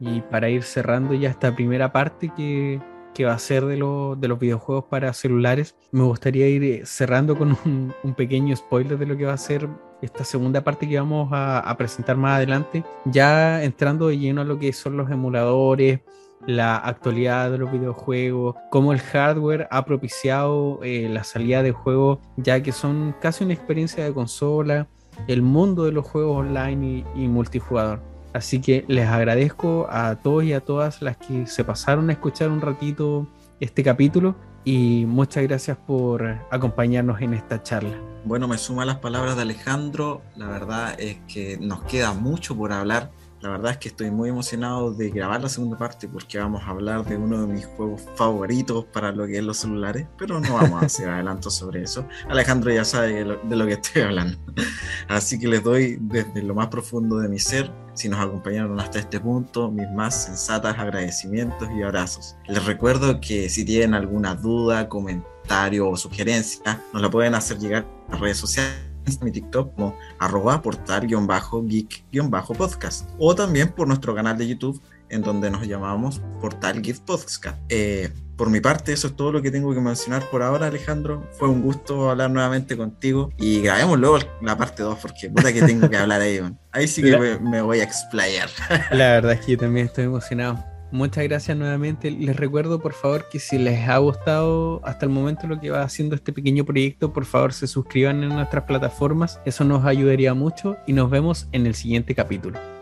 [0.00, 2.80] y para ir cerrando ya esta primera parte que,
[3.14, 7.36] que va a ser de, de, los videojuegos para celulares, me gustaría ir eh, cerrando
[7.36, 9.68] con un, un, pequeño spoiler de lo que va a ser
[10.02, 14.44] esta segunda parte que vamos a, a presentar más adelante, ya entrando de lleno a
[14.44, 16.00] lo que son los emuladores,
[16.46, 22.20] la actualidad de los videojuegos, cómo el hardware ha propiciado eh, la salida de juegos,
[22.36, 24.86] ya que son casi una experiencia de consola,
[25.26, 28.00] el mundo de los juegos online y, y, multijugador.
[28.38, 32.50] Así que les agradezco a todos y a todas las que se pasaron a escuchar
[32.50, 33.26] un ratito
[33.58, 37.98] este capítulo y muchas gracias por acompañarnos en esta charla.
[38.24, 42.70] Bueno, me suma las palabras de Alejandro, la verdad es que nos queda mucho por
[42.72, 43.10] hablar
[43.40, 46.70] la verdad es que estoy muy emocionado de grabar la segunda parte porque vamos a
[46.70, 50.54] hablar de uno de mis juegos favoritos para lo que es los celulares, pero no
[50.54, 52.06] vamos a hacer adelanto sobre eso.
[52.28, 54.38] Alejandro ya sabe de lo que estoy hablando.
[55.08, 58.98] Así que les doy desde lo más profundo de mi ser, si nos acompañaron hasta
[58.98, 62.36] este punto, mis más sensatas agradecimientos y abrazos.
[62.46, 67.86] Les recuerdo que si tienen alguna duda, comentario o sugerencia, nos la pueden hacer llegar
[68.08, 68.87] a las redes sociales
[69.22, 75.66] mi TikTok como arroba portal-geek-podcast o también por nuestro canal de YouTube en donde nos
[75.66, 77.58] llamamos Portal Geek Podcast.
[77.68, 81.28] Eh, por mi parte, eso es todo lo que tengo que mencionar por ahora, Alejandro.
[81.32, 85.62] Fue un gusto hablar nuevamente contigo y grabemos luego la parte 2 porque puta que
[85.62, 86.40] tengo que hablar ahí.
[86.70, 88.48] Ahí sí que me voy a explayar.
[88.92, 90.64] La verdad es que yo también estoy emocionado.
[90.90, 92.10] Muchas gracias nuevamente.
[92.10, 95.82] Les recuerdo por favor que si les ha gustado hasta el momento lo que va
[95.82, 99.40] haciendo este pequeño proyecto, por favor se suscriban en nuestras plataformas.
[99.44, 102.77] Eso nos ayudaría mucho y nos vemos en el siguiente capítulo.